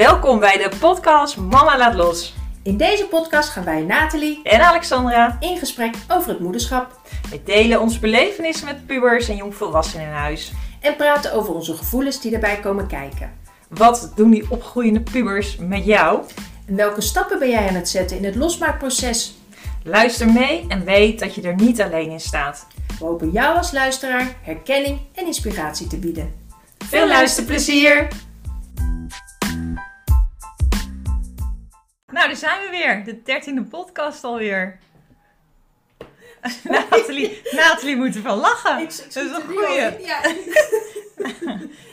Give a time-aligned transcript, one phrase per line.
[0.00, 2.34] Welkom bij de podcast Mama Laat Los.
[2.62, 7.80] In deze podcast gaan wij, Nathalie, En Alexandra, in gesprek over het moederschap we delen
[7.80, 10.52] onze belevenissen met pubers en jongvolwassenen in huis.
[10.80, 13.32] en praten over onze gevoelens die daarbij komen kijken.
[13.68, 16.22] Wat doen die opgroeiende pubers met jou?
[16.66, 19.34] En welke stappen ben jij aan het zetten in het losmaakproces?
[19.84, 22.66] Luister mee en weet dat je er niet alleen in staat.
[22.98, 26.34] We hopen jou als luisteraar herkenning en inspiratie te bieden.
[26.78, 28.08] Veel luisterplezier!
[32.10, 33.04] Nou, daar zijn we weer.
[33.04, 34.78] De dertiende podcast alweer.
[36.64, 38.78] Nathalie, Nathalie moet ervan lachen.
[38.84, 40.06] dat is een goeie.
[40.06, 40.20] Ja.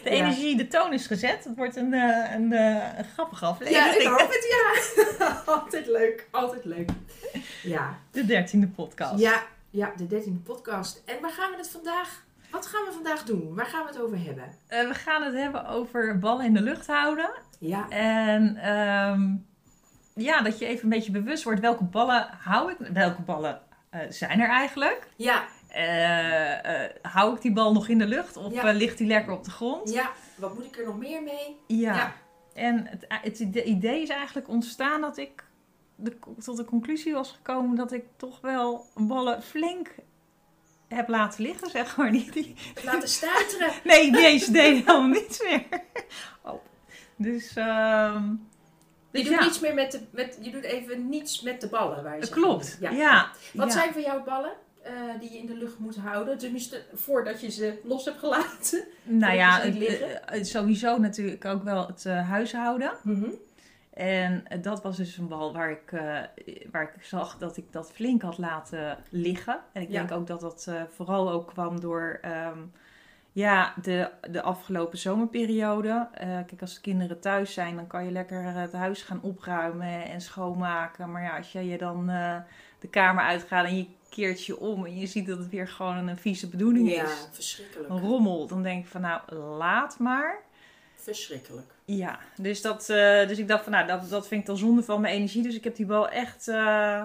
[0.04, 1.44] De energie, de toon is gezet.
[1.44, 4.02] Het wordt een, eh, een, eh, een grappige ja, aflevering.
[4.02, 4.48] ik hoop het,
[5.20, 5.42] ja.
[5.54, 6.90] altijd leuk, altijd leuk.
[7.64, 7.98] Ja.
[8.12, 9.20] De dertiende podcast.
[9.20, 11.02] Ja, ja, de dertiende podcast.
[11.06, 13.56] En waar gaan we het vandaag, wat gaan we vandaag doen?
[13.56, 14.44] Waar gaan we het over hebben?
[14.68, 17.30] Eh, we gaan het hebben over ballen in de lucht houden.
[17.60, 19.36] Ja, En ehm,
[20.18, 22.78] ja, dat je even een beetje bewust wordt welke ballen hou ik.
[22.94, 25.08] Welke ballen eh, zijn er eigenlijk?
[25.16, 28.72] ja, Eh, eh, hou ik die bal nog in de lucht of Ja.
[28.72, 29.90] ligt die lekker op de grond?
[29.94, 30.12] ja.
[30.36, 31.58] Wat moet ik er nog meer mee?
[31.68, 31.96] Ja.
[31.96, 32.14] Ja.
[32.54, 35.44] En het, het ide- idee is eigenlijk ontstaan dat ik
[35.96, 39.96] de, tot de conclusie was gekomen dat ik toch wel ballen flink
[40.88, 42.12] heb laten liggen, zeg maar.
[42.12, 43.72] Die, die, Laten stuiteren.
[43.84, 45.64] nee, deze deed helemaal niets meer.
[46.44, 46.62] Oh.
[47.16, 47.54] Dus,
[49.12, 52.04] Je doet ja, niets meer met de, met, je doet even niets met de ballen
[52.04, 52.78] waar je dat klopt.
[52.80, 53.32] Ja.
[53.54, 56.38] Wat zijn voor jou ballen eh, die je in de lucht moet houden?
[56.38, 58.84] Tenminste, voordat je ze los hebt gelaten.
[59.04, 62.92] Nou ja, het, eh, sowieso natuurlijk ook wel het eh, huishouden.
[63.04, 63.30] Mhm.
[63.94, 65.92] En dat was dus een bal waar ik,
[66.72, 69.60] waar ik zag dat ik dat flink had laten liggen.
[69.74, 69.94] En ik Ja.
[69.98, 72.60] denk ook dat dat vooral ook kwam door ehm,
[73.38, 76.08] ja, de, de afgelopen zomerperiode.
[76.14, 80.06] Eh, kijk, als de kinderen thuis zijn, dan kan je lekker het huis gaan opruimen
[80.06, 81.12] en schoonmaken.
[81.12, 82.36] Maar ja, als je je dan eh,
[82.80, 86.08] de kamer uitgaat en je keert je om en je ziet dat het weer gewoon
[86.08, 87.28] een vieze bedoeling Ja, is.
[87.32, 87.90] verschrikkelijk.
[87.90, 88.48] Een rommel.
[88.48, 90.40] Dan denk ik van nou, laat maar.
[90.96, 91.72] Verschrikkelijk.
[91.86, 94.84] Ja, dus, dat, eh, dus ik dacht van nou, dat, dat vind ik dan zonde
[94.84, 95.44] van mijn energie.
[95.44, 97.04] Dus ik heb die bal echt eh,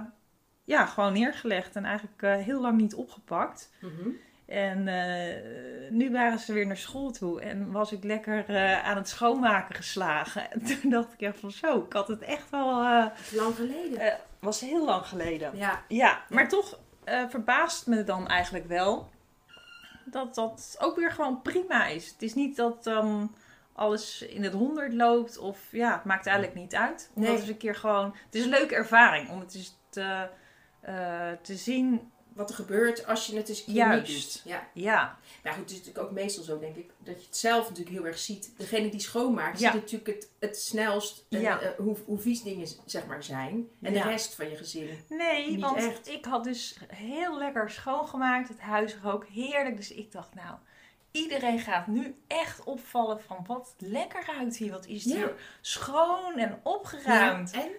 [0.65, 3.71] ja, gewoon neergelegd en eigenlijk eh, heel lang niet opgepakt.
[3.81, 4.09] Mhm.
[4.53, 8.97] En eh, nu waren ze weer naar school toe en was ik lekker eh, aan
[8.97, 10.51] het schoonmaken geslagen.
[10.53, 14.19] En toen dacht ik echt van zo, ik had het echt wel, eh Lang geleden.
[14.41, 15.57] was heel lang geleden.
[15.57, 15.83] ja.
[15.89, 16.79] Ja, maar toch
[17.29, 19.11] verbaast me dan eigenlijk wel
[20.05, 22.09] dat dat ook weer gewoon prima is.
[22.11, 23.35] Het is niet dat dan
[23.73, 27.11] alles in het honderd loopt of ja, het maakt eigenlijk niet uit.
[27.15, 27.39] Omdat Nee.
[27.39, 30.29] het eens een keer gewoon, het is een leuke ervaring om het eens te,
[31.43, 32.12] te zien.
[32.35, 34.07] Wat er gebeurt als je het een keer Juist.
[34.33, 34.43] doet.
[34.45, 34.69] Ja.
[34.75, 37.69] Ja, Nou goed, het is natuurlijk ook meestal zo, denk ik, dat je het zelf
[37.69, 38.53] natuurlijk heel erg ziet.
[38.57, 39.73] Degene die schoonmaakt, Ja.
[39.73, 41.61] ziet natuurlijk het, het snelst eh, Ja.
[41.61, 43.69] eh, hoe, hoe vies dingen zeg maar zijn.
[43.83, 44.03] En Ja.
[44.03, 44.99] de rest van je gezin.
[45.09, 46.09] nee, Niet want echt.
[46.09, 48.49] ik had dus heel lekker schoongemaakt.
[48.49, 49.77] Het huis rook heerlijk.
[49.77, 50.57] Dus ik dacht nou,
[51.11, 54.71] iedereen gaat nu echt opvallen van wat lekker ruikt hier.
[54.73, 57.51] Wat is hier schoon en opgeruimd.
[57.53, 57.71] En?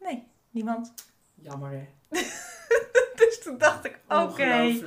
[0.00, 0.94] Nee, niemand.
[1.34, 1.86] Jammer hè.
[3.20, 4.80] Dus toen dacht ik, oké.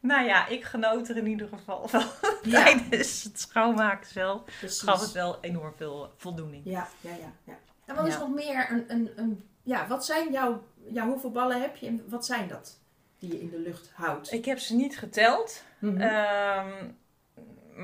[0.00, 2.02] Nou ja, ik genoot er in ieder geval van.
[2.42, 2.64] Ja.
[2.64, 4.80] Tijdens het schoonmaken zelf Precies.
[4.80, 6.62] gaf het wel enorm veel voldoening.
[6.64, 7.32] Ja, ja, ja.
[7.44, 7.58] ja.
[7.84, 9.44] En wat is nog meer een, een, een...
[9.62, 10.62] Ja, wat zijn jouw...
[10.88, 12.78] Ja, hoeveel ballen heb je en wat zijn dat?
[13.18, 14.32] Die je in de lucht houdt.
[14.32, 15.64] Ik heb ze niet geteld.
[15.78, 16.00] Mhm.
[16.00, 16.90] ehm,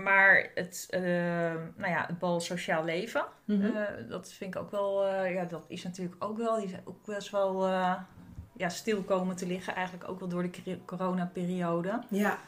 [0.02, 3.76] maar het, ehm, nou ja, het bal sociaal leven, Mhm.
[3.76, 6.82] eh, dat vind ik ook wel, eh, ja, dat is natuurlijk ook wel, die zijn
[6.84, 7.94] ook best wel eh,
[8.56, 9.74] ja, stil komen te liggen.
[9.74, 12.02] Eigenlijk ook wel door de coronaperiode.
[12.08, 12.38] ja.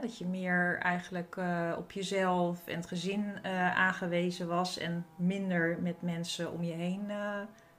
[0.00, 5.78] Dat je meer eigenlijk eh, op jezelf en het gezin eh, aangewezen was en minder
[5.80, 7.16] met mensen om je heen eh,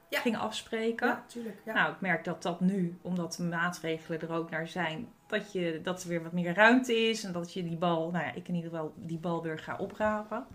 [0.10, 0.20] Ja.
[0.20, 1.08] ging afspreken.
[1.08, 1.58] ja, tuurlijk.
[1.66, 1.74] Ja.
[1.74, 5.80] Nou, ik merk dat dat nu, omdat de maatregelen er ook naar zijn, dat, je,
[5.84, 8.48] dat er weer wat meer ruimte is en dat je die bal, nou ja, ik
[8.48, 10.46] in ieder geval die bal weer ga oprapen.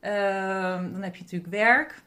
[0.00, 2.02] Ehm, dan heb je natuurlijk werk.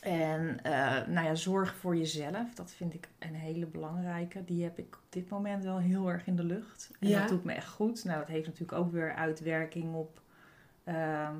[0.00, 4.44] En eh, nou ja, zorg voor jezelf, dat vind ik een hele belangrijke.
[4.44, 6.90] Die heb ik op dit moment wel heel erg in de lucht.
[7.00, 7.20] En Ja.
[7.20, 8.04] dat doet me echt goed.
[8.04, 10.20] Nou, dat heeft natuurlijk ook weer uitwerking op,
[10.84, 11.34] ehm,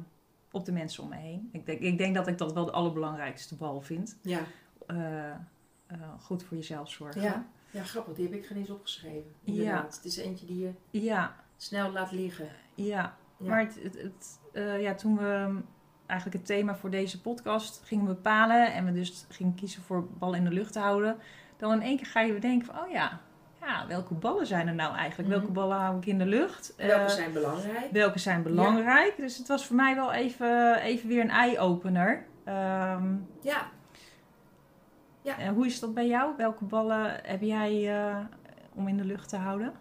[0.51, 1.49] op de mensen om me heen.
[1.53, 4.19] Ik denk, ik denk dat ik dat wel de allerbelangrijkste bal vind.
[4.23, 4.41] ja.
[4.87, 5.31] Eh,
[5.87, 7.23] eh, goed voor jezelf zorgen.
[7.23, 7.47] Ja.
[7.71, 8.15] Ja, grappig.
[8.15, 9.33] Die heb ik geen eens opgeschreven.
[9.45, 9.97] Inderdaad.
[9.97, 12.49] Het is eentje die je ja, snel laat liggen.
[12.75, 13.19] ja.
[13.37, 13.49] Ja.
[13.49, 14.39] Maar het, het, het,
[14.81, 15.61] ja, toen we
[16.11, 20.35] eigenlijk het thema voor deze podcast gingen bepalen en we dus gingen kiezen voor bal
[20.35, 21.17] in de lucht te houden,
[21.57, 23.21] dan in één keer ga je bedenken van, oh ja,
[23.61, 25.29] ja welke ballen zijn er nou eigenlijk?
[25.29, 25.39] Mhm.
[25.39, 26.75] Welke ballen hou ik in de lucht?
[26.77, 27.91] Welke Eh, zijn belangrijk?
[27.93, 29.17] welke zijn belangrijk?
[29.17, 32.27] Dus het was voor mij wel even, even weer een eye-opener.
[32.45, 33.15] Ehm,
[35.23, 36.37] Ja, en hoe is dat bij jou?
[36.37, 38.17] Welke ballen heb jij eh,
[38.75, 39.73] om in de lucht te houden?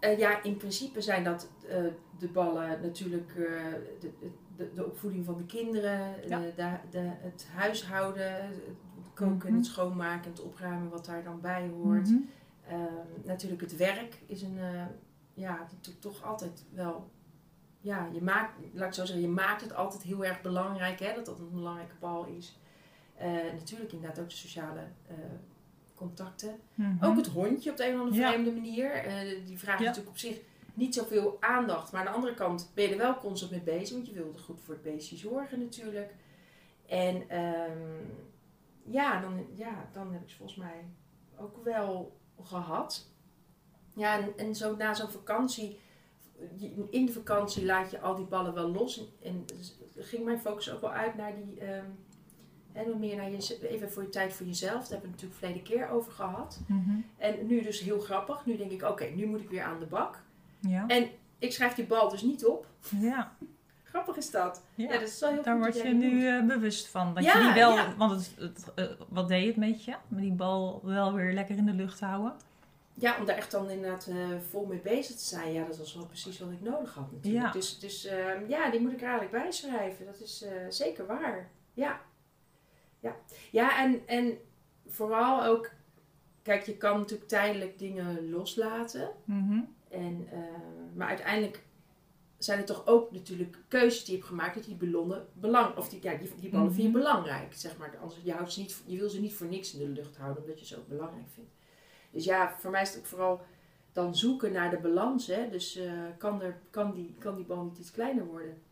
[0.00, 1.50] Eh, ja, in principe zijn dat
[2.18, 3.34] de ballen natuurlijk
[4.00, 4.12] de,
[4.56, 6.40] de, de opvoeding van de kinderen, Ja.
[6.90, 9.54] de, het huishouden, het koken en Mhm.
[9.56, 12.08] het schoonmaken en het opruimen wat daar dan bij hoort.
[12.10, 12.18] Mhm.
[12.68, 12.80] Ehm,
[13.24, 14.86] natuurlijk het werk is een, eh,
[15.34, 17.10] ja, natuurlijk toch altijd wel,
[17.80, 21.14] ja, je maakt, laat ik zo zeggen, je maakt het altijd heel erg belangrijk, hè,
[21.14, 22.58] dat dat een belangrijke bal is.
[23.16, 25.14] Eh, natuurlijk inderdaad ook de sociale eh,
[25.94, 26.56] contacten.
[26.74, 27.04] Mhm.
[27.04, 28.28] Ook het hondje op de een of andere Ja.
[28.30, 29.02] vreemde manier.
[29.46, 29.84] Die vraagt Ja.
[29.84, 30.40] natuurlijk op zich
[30.74, 31.92] niet zoveel aandacht.
[31.92, 33.94] Maar aan de andere kant ben je er wel constant mee bezig.
[33.94, 36.14] Want je wilde goed voor het beestje zorgen natuurlijk.
[36.86, 38.04] En ehm,
[38.84, 40.84] ja, dan, ja, dan heb ik ze volgens mij
[41.36, 43.10] ook wel gehad.
[43.94, 45.82] Ja, en, en zo na zo'n vakantie...
[46.90, 48.98] In de vakantie laat je al die ballen wel los.
[48.98, 51.60] En, en dus ging mijn focus ook wel uit naar die...
[52.72, 54.80] en wat meer naar je, even voor je tijd voor jezelf.
[54.80, 56.60] Daar hebben we natuurlijk verleden keer over gehad.
[56.66, 57.00] Mhm.
[57.16, 58.46] En nu dus heel grappig.
[58.46, 60.23] Nu denk ik, oké, nu moet ik weer aan de bak.
[60.68, 60.84] Ja.
[60.86, 61.08] En
[61.38, 62.66] ik schrijf die bal dus niet op.
[62.98, 63.32] Ja.
[63.94, 64.62] Grappig is dat.
[64.74, 64.84] ja.
[64.84, 67.14] Ja, dat is wel heel Daar word je nu eh, bewust van.
[67.14, 67.94] Dat Ja, je die wel, ja.
[67.96, 69.94] want het, het, eh, wat deed het met je?
[70.08, 72.32] Met die bal wel weer lekker in de lucht houden?
[72.94, 74.16] Ja, om daar echt dan inderdaad eh,
[74.50, 75.52] vol mee bezig te zijn.
[75.52, 77.44] Ja, dat was wel precies wat ik nodig had natuurlijk.
[77.44, 77.52] Ja.
[77.52, 80.06] Dus, dus ehm, ja, die moet ik er eigenlijk bijschrijven.
[80.06, 81.50] Dat is zeker waar.
[81.74, 82.00] Ja.
[83.00, 83.16] Ja,
[83.50, 84.38] ja en, en
[84.86, 85.70] vooral ook...
[86.42, 89.10] Kijk, je kan natuurlijk tijdelijk dingen loslaten.
[89.24, 89.60] Mhm.
[89.94, 90.38] En, eh,
[90.94, 91.62] maar uiteindelijk
[92.38, 95.88] zijn het toch ook natuurlijk keuzes die je hebt gemaakt dat die ballonnen belang, of
[95.88, 96.98] die, ja, die, die ballen vind je Mhm.
[96.98, 97.96] belangrijk, zeg maar.
[98.00, 100.42] Anders, je, houdt ze niet, je wil ze niet voor niks in de lucht houden,
[100.42, 101.50] omdat je ze ook belangrijk vindt.
[102.10, 103.40] Dus ja, voor mij is het ook vooral
[103.92, 105.26] dan zoeken naar de balans.
[105.26, 105.50] Hè?
[105.50, 108.62] Dus eh, kan, er, kan, die, kan die bal niet iets kleiner worden?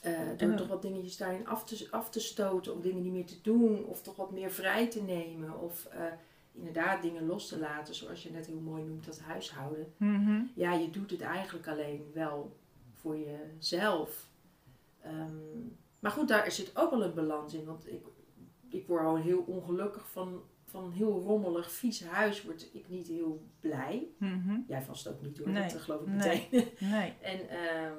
[0.00, 3.26] Eh, door toch wat dingetjes daarin af te, af te stoten, of dingen niet meer
[3.26, 5.88] te doen, of toch wat meer vrij te nemen, of
[6.60, 10.42] inderdaad dingen los te laten, zoals je net heel mooi noemt, dat huishouden Mhm.
[10.54, 12.56] ja, je doet het eigenlijk alleen wel
[12.94, 14.28] voor jezelf.
[15.00, 15.34] Ehm,
[16.00, 17.64] maar goed, daar zit ook wel een balans in.
[17.64, 18.06] Want ik,
[18.68, 22.42] ik word al heel ongelukkig van, van een heel rommelig, vies huis.
[22.42, 24.06] Word ik niet heel blij.
[24.18, 24.58] Mhm.
[24.66, 25.72] Jij vast ook niet hoor, Nee.
[25.72, 26.16] dat geloof ik Nee.
[26.50, 26.68] meteen.
[26.90, 27.12] Nee.
[27.20, 27.94] en ehm,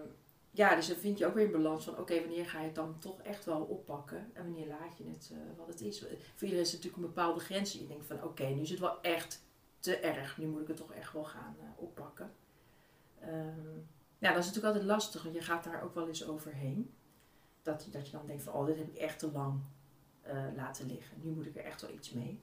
[0.51, 1.97] ja, dus dan vind je ook weer een balans van...
[1.97, 4.29] Oké, wanneer ga je het dan toch echt wel oppakken?
[4.33, 5.99] En wanneer laat je het eh, wat het is?
[5.99, 6.09] Voor
[6.41, 7.73] iedereen is het natuurlijk een bepaalde grens.
[7.73, 9.43] Je denkt van, oké, nu is het wel echt
[9.79, 10.37] te erg.
[10.37, 12.31] Nu moet ik het toch echt wel gaan eh, oppakken.
[13.19, 13.77] Ehm,
[14.17, 16.93] ja, dat is natuurlijk altijd lastig, want je gaat daar ook wel eens overheen.
[17.61, 19.59] Dat, je- dat je dan denkt van, oh, dit heb ik echt te lang
[20.21, 21.17] eh, laten liggen.
[21.21, 22.41] Nu moet ik er echt wel iets mee.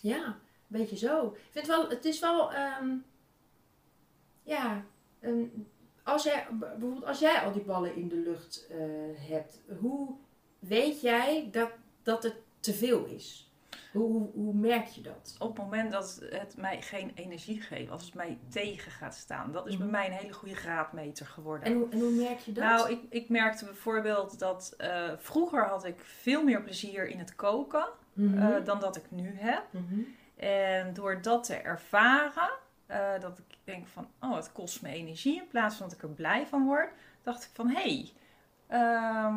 [0.00, 1.26] Ja, een beetje zo.
[1.32, 2.88] Ik vind wel, het is wel, ehm,
[4.42, 4.84] ja,
[5.20, 5.44] ehm,
[6.04, 8.76] als jij, bijvoorbeeld als jij al die ballen in de lucht eh,
[9.28, 10.14] hebt, hoe
[10.58, 11.70] weet jij dat,
[12.02, 13.48] dat het te veel is?
[13.92, 15.36] Hoe, hoe, hoe merk je dat?
[15.38, 19.52] Op het moment dat het mij geen energie geeft, als het mij tegen gaat staan,
[19.52, 19.94] dat is bij Mhm.
[19.96, 21.66] mij een hele goede graadmeter geworden.
[21.66, 22.64] En hoe, en hoe merk je dat?
[22.64, 27.34] Nou, ik, ik merkte bijvoorbeeld dat eh, vroeger had ik veel meer plezier in het
[27.36, 28.38] koken Mhm.
[28.38, 29.62] eh, dan dat ik nu heb.
[29.70, 30.00] Mhm.
[30.36, 32.50] En door dat te ervaren,
[32.86, 36.02] eh, dat ik denk van, oh, het kost me energie in plaats van dat ik
[36.02, 36.90] er blij van word,
[37.22, 38.12] dacht ik van, hé, hey,
[38.66, 39.36] ehm,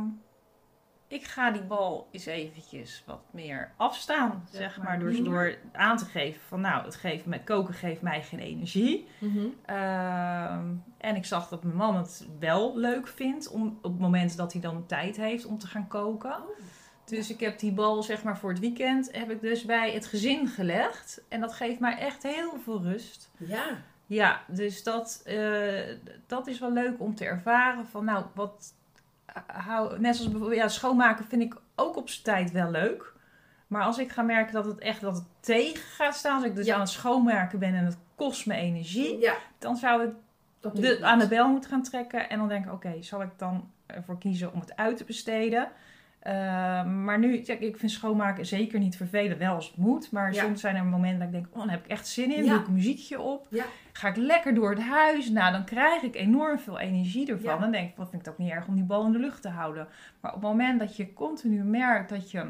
[1.07, 4.85] ik ga die bal eens eventjes wat meer afstaan, Zeg zeg maar.
[4.85, 4.99] maar.
[4.99, 9.07] Door, door aan te geven van, nou, het geeft me, koken geeft mij geen energie.
[9.19, 9.45] Mhm.
[9.65, 10.65] Ehm,
[10.97, 14.51] en ik zag dat mijn man het wel leuk vindt om, op het moment dat
[14.51, 16.31] hij dan tijd heeft om te gaan koken.
[16.35, 16.49] Oh.
[17.09, 20.05] Dus ik heb die bal zeg maar voor het weekend heb ik dus bij het
[20.05, 21.21] gezin gelegd.
[21.27, 23.29] En dat geeft mij echt heel veel rust.
[23.37, 23.65] Ja.
[24.05, 25.83] Ja, dus dat, eh,
[26.27, 27.85] dat is wel leuk om te ervaren.
[27.87, 28.73] Van nou, wat
[29.47, 33.13] hou, net zoals bijvoorbeeld ja, schoonmaken vind ik ook op zijn tijd wel leuk.
[33.67, 36.55] Maar als ik ga merken dat het echt dat het tegen gaat staan, als ik
[36.55, 36.73] dus Ja.
[36.73, 39.35] aan het schoonmaken ben en het kost me energie, Ja.
[39.59, 40.11] dan zou ik
[40.73, 42.29] de, aan de bel moeten gaan trekken.
[42.29, 45.69] En dan denk ik, oké, zal ik dan ervoor kiezen om het uit te besteden?
[46.19, 46.33] Eh,
[46.85, 49.37] maar nu, ja, ik vind schoonmaken zeker niet vervelend.
[49.37, 50.11] Wel als het moet.
[50.11, 50.43] Maar Ja.
[50.43, 52.43] soms zijn er momenten dat ik denk, oh, dan heb ik echt zin in.
[52.43, 52.49] Ja.
[52.49, 53.47] Doe ik een muziekje op.
[53.91, 55.29] Ga ik lekker door het huis.
[55.29, 57.59] Nou, dan krijg ik enorm veel energie ervan.
[57.61, 59.19] Dan denk ik, wat vind ik het ook niet erg om die bal in de
[59.19, 59.87] lucht te houden.
[60.19, 62.45] Maar op het moment dat je continu merkt dat je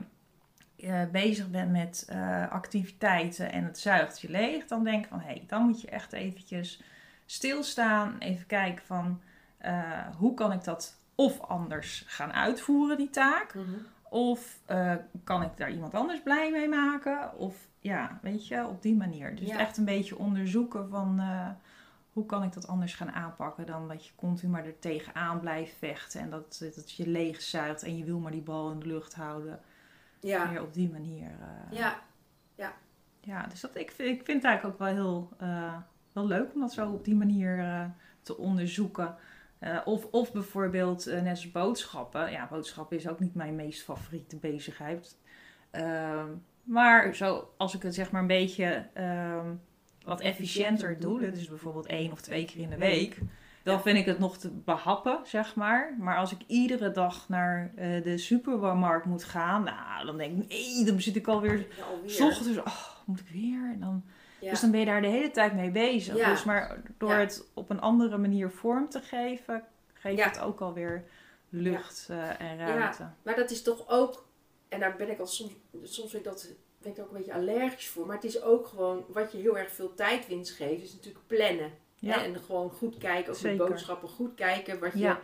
[0.78, 5.20] eh, bezig bent met eh, activiteiten en het zuigt je leeg, dan denk ik van
[5.20, 6.82] hé, hey, dan moet je echt eventjes
[7.26, 9.22] stilstaan, even kijken van
[9.58, 13.66] eh, hoe kan ik dat of anders gaan uitvoeren, die taak, Mhm.
[14.10, 18.82] of eh, kan ik daar iemand anders blij mee maken, of ja, weet je, op
[18.82, 19.36] die manier.
[19.36, 19.58] Dus Ja.
[19.60, 21.50] echt een beetje onderzoeken van eh,
[22.14, 25.76] hoe kan ik dat anders gaan aanpakken dan dat je continu maar er tegenaan blijft
[25.78, 29.16] vechten en dat, dat je leegzuigt en je wil maar die bal in de lucht
[29.16, 29.60] houden.
[30.20, 31.30] Ja, Meer op die manier.
[31.30, 32.00] eh, ja,
[33.22, 35.74] ja, dus dat, ik, vind, ik vind het eigenlijk ook wel heel eh,
[36.14, 37.86] wel leuk om dat zo op die manier eh,
[38.22, 39.16] te onderzoeken.
[39.60, 42.32] Eh, of, of bijvoorbeeld eh, net als boodschappen.
[42.32, 45.18] Ja, boodschappen is ook niet mijn meest favoriete bezigheid.
[45.72, 46.28] Ehm,
[46.64, 49.46] maar zo, als ik het zeg maar een beetje ehm,
[50.04, 53.18] wat efficiënter doe, is bijvoorbeeld één of twee keer in de week,
[53.64, 55.96] dan vind ik het nog te behappen, zeg maar.
[56.00, 60.50] Maar als ik iedere dag naar eh, de supermarkt moet gaan, nou, dan denk ik,
[60.50, 62.10] nee, dan zit ik alweer ja alweer.
[62.10, 63.72] S ochtends, oh, moet ik weer?
[63.74, 64.04] En dan,
[64.40, 64.50] Ja.
[64.50, 66.18] Dus dan ben je daar de hele tijd mee bezig.
[66.18, 66.30] Ja.
[66.30, 70.28] Dus maar door het op een andere manier vorm te geven, geeft Ja.
[70.28, 71.04] het ook alweer
[71.50, 73.10] lucht eh, en ruimte.
[73.24, 74.26] Maar dat is toch ook,
[74.70, 75.52] en daar ben ik al soms,
[75.84, 76.48] soms vind ik dat,
[76.82, 78.06] ben ik ook een beetje allergisch voor.
[78.06, 81.72] Maar het is ook gewoon, wat je heel erg veel tijdwinst geeft, is natuurlijk plannen.
[81.96, 82.14] Ja.
[82.20, 82.24] Hè?
[82.26, 83.58] En gewoon goed kijken, ook Zeker.
[83.58, 85.20] met boodschappen, goed kijken wat je, Ja.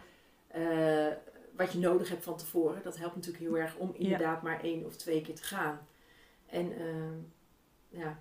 [0.47, 1.13] eh,
[1.55, 2.83] wat je nodig hebt van tevoren.
[2.83, 5.87] Dat helpt natuurlijk heel erg om inderdaad maar één of twee keer te gaan.
[6.45, 7.13] En ehm,
[7.89, 8.19] ja,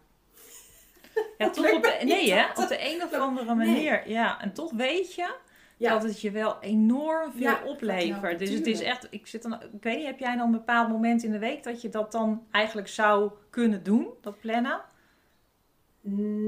[1.38, 2.47] Ja, toch op de, nee, hè?
[2.62, 3.66] op de een of andere Nee.
[3.66, 4.09] manier.
[4.09, 5.35] Ja, en toch weet je
[5.76, 5.92] Ja.
[5.92, 8.38] dat het je wel enorm veel Ja, oplevert.
[8.38, 10.88] Dus het is echt, ik zit dan, ik weet niet, heb jij dan een bepaald
[10.88, 14.81] moment in de week dat je dat dan eigenlijk zou kunnen doen, dat plannen?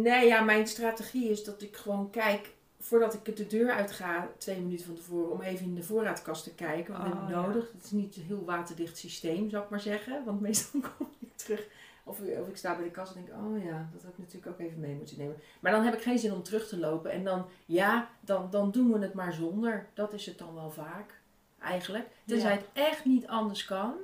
[0.03, 4.29] Nee, ja, mijn strategie is dat ik gewoon kijk, voordat ik de deur uit ga,
[4.39, 6.93] twee minuten van tevoren, om even in de voorraadkast te kijken.
[6.93, 7.41] Wat heb Oh, ik ja.
[7.41, 7.73] nodig?
[7.73, 10.25] Het is niet een heel waterdicht systeem, zou ik maar zeggen.
[10.25, 11.67] Want meestal kom ik terug,
[12.05, 14.47] of, of ik sta bij de kast en denk, oh ja, dat had ik natuurlijk
[14.47, 15.37] ook even mee moeten nemen.
[15.61, 17.11] Maar dan heb ik geen zin om terug te lopen.
[17.11, 19.87] En dan, ja, dan, dan doen we het maar zonder.
[19.95, 21.21] Dat is het dan wel vaak,
[21.61, 22.07] eigenlijk.
[22.27, 22.57] Tenzij Ja.
[22.57, 23.95] het echt niet anders kan.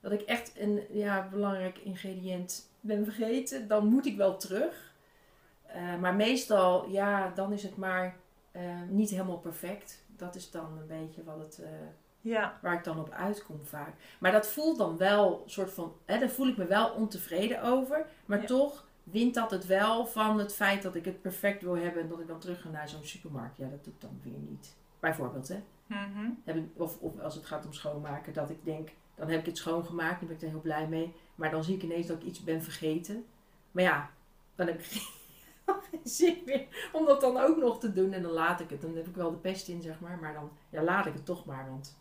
[0.00, 4.92] Dat ik echt een ja, belangrijk ingrediënt ben vergeten, dan moet ik wel terug.
[5.66, 8.16] Eh, maar meestal, ja, dan is het maar
[8.50, 10.02] eh, niet helemaal perfect.
[10.16, 11.70] Dat is dan een beetje wat het, eh,
[12.28, 13.94] Ja, waar ik dan op uitkom vaak.
[14.18, 17.62] Maar dat voelt dan wel een soort van, hè, daar voel ik me wel ontevreden
[17.62, 18.06] over.
[18.26, 18.46] Maar Ja.
[18.46, 22.08] toch wint dat het wel van het feit dat ik het perfect wil hebben en
[22.08, 23.56] dat ik dan terug ga naar zo'n supermarkt.
[23.56, 24.76] Ja, dat doe ik dan weer niet.
[25.00, 25.62] Bijvoorbeeld, hè.
[25.86, 26.60] Mhm.
[26.76, 30.18] Of, of als het gaat om schoonmaken, dat ik denk, dan heb ik het schoongemaakt,
[30.18, 31.14] dan ben ik er heel blij mee.
[31.34, 33.24] Maar dan zie ik ineens dat ik iets ben vergeten.
[33.70, 34.10] Maar ja,
[34.54, 35.02] dan heb ik geen,
[35.90, 38.12] geen zin meer om dat dan ook nog te doen.
[38.12, 38.80] En dan laat ik het.
[38.80, 40.18] Dan heb ik wel de pest in, zeg maar.
[40.20, 41.66] Maar dan ja, laat ik het toch maar.
[41.70, 41.96] Want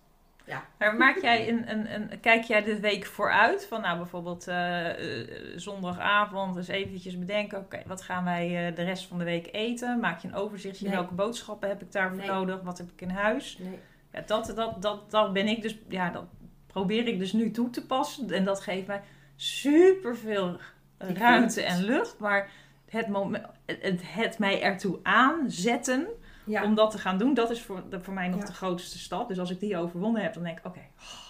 [0.78, 3.66] Maar maak jij een, een, een, kijk jij de week vooruit?
[3.66, 7.58] Van nou bijvoorbeeld eh, eh, zondagavond eens eventjes bedenken.
[7.58, 10.00] Oké, wat gaan wij eh, de rest van de week eten?
[10.00, 10.86] Maak je een overzichtje.
[10.88, 10.96] Nee.
[10.96, 12.28] Welke boodschappen heb ik daarvoor Nee.
[12.28, 12.62] nodig?
[12.62, 13.58] Wat heb ik in huis?
[13.60, 13.80] nee.
[14.12, 16.26] Ja, dat, dat, dat, dat ben ik dus, ja, dat
[16.68, 18.32] probeer ik dus nu toe te passen.
[18.32, 19.02] En dat geeft mij
[19.36, 20.60] super veel
[21.00, 22.20] vind ruimte en lucht.
[22.20, 22.50] Maar
[22.90, 26.08] het, moment, het, het mij ertoe aanzetten
[26.48, 28.46] Ja, om dat te gaan doen, dat is voor, voor mij nog Ja.
[28.46, 29.28] de grootste stap.
[29.28, 31.28] Dus als ik die overwonnen heb, dan denk ik, oké, oh,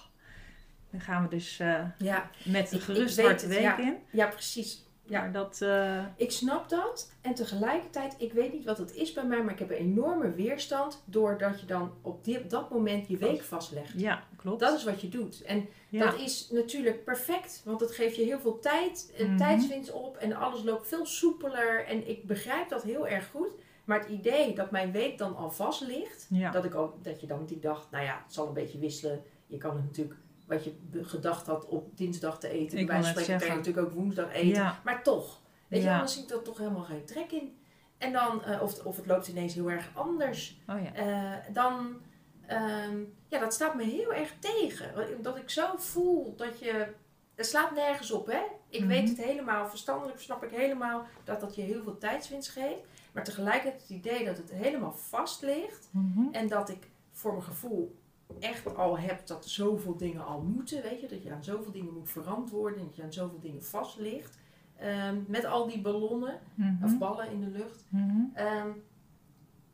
[0.91, 3.77] dan gaan we dus eh, ja, met ik gerust hart de week ja.
[3.79, 3.95] in.
[4.11, 4.85] ja, precies.
[5.09, 5.19] Ja.
[5.21, 7.11] Maar dat, eh, Ik snap dat.
[7.21, 10.31] En tegelijkertijd, ik weet niet wat het is bij mij, maar ik heb een enorme
[10.31, 11.03] weerstand.
[11.05, 13.93] Doordat je dan op, die, op dat moment je week vastlegt.
[13.99, 14.59] ja, klopt.
[14.59, 15.41] Dat is wat je doet.
[15.41, 16.03] En ja.
[16.05, 19.37] Dat is natuurlijk perfect, want het geeft je heel veel tijd, eh, Mhm.
[19.37, 21.85] tijdswinst op en alles loopt veel soepeler.
[21.85, 23.51] En ik begrijp dat heel erg goed.
[23.87, 26.51] Maar het idee dat mijn week dan al vast ligt, ja.
[26.51, 29.23] dat, ik ook, dat je dan die dag, nou ja, het zal een beetje wisselen.
[29.45, 33.37] Je kan het natuurlijk, wat je gedacht had op dinsdag te eten, bij wijze spreken
[33.37, 34.47] kan je natuurlijk ook woensdag eten.
[34.47, 34.81] Ja.
[34.83, 37.57] Maar toch, weet je, anders zie ik er toch helemaal geen trek in.
[37.97, 40.59] En dan, eh, of, of het loopt ineens heel erg anders.
[40.69, 40.93] Oh ja.
[40.93, 42.01] Eh, dan,
[42.47, 45.21] ehm, ja, dat staat me heel erg tegen.
[45.21, 46.87] Dat ik zo voel dat je,
[47.35, 48.41] het slaat nergens op, hè.
[48.69, 48.89] Ik Mhm.
[48.89, 52.81] weet het helemaal, verstandelijk snap ik helemaal dat dat je heel veel tijdswinst geeft.
[53.17, 56.27] Maar tegelijkertijd het idee dat het helemaal vast ligt Mhm.
[56.31, 57.95] en dat ik voor mijn gevoel
[58.39, 61.07] echt al heb dat zoveel dingen al moeten, weet je.
[61.07, 64.37] Dat je aan zoveel dingen moet verantwoorden, dat je aan zoveel dingen vast ligt.
[64.75, 66.83] Ehm, met al die ballonnen, Mhm.
[66.83, 67.85] of ballen in de lucht.
[67.89, 68.21] Mhm.
[68.33, 68.67] Ehm,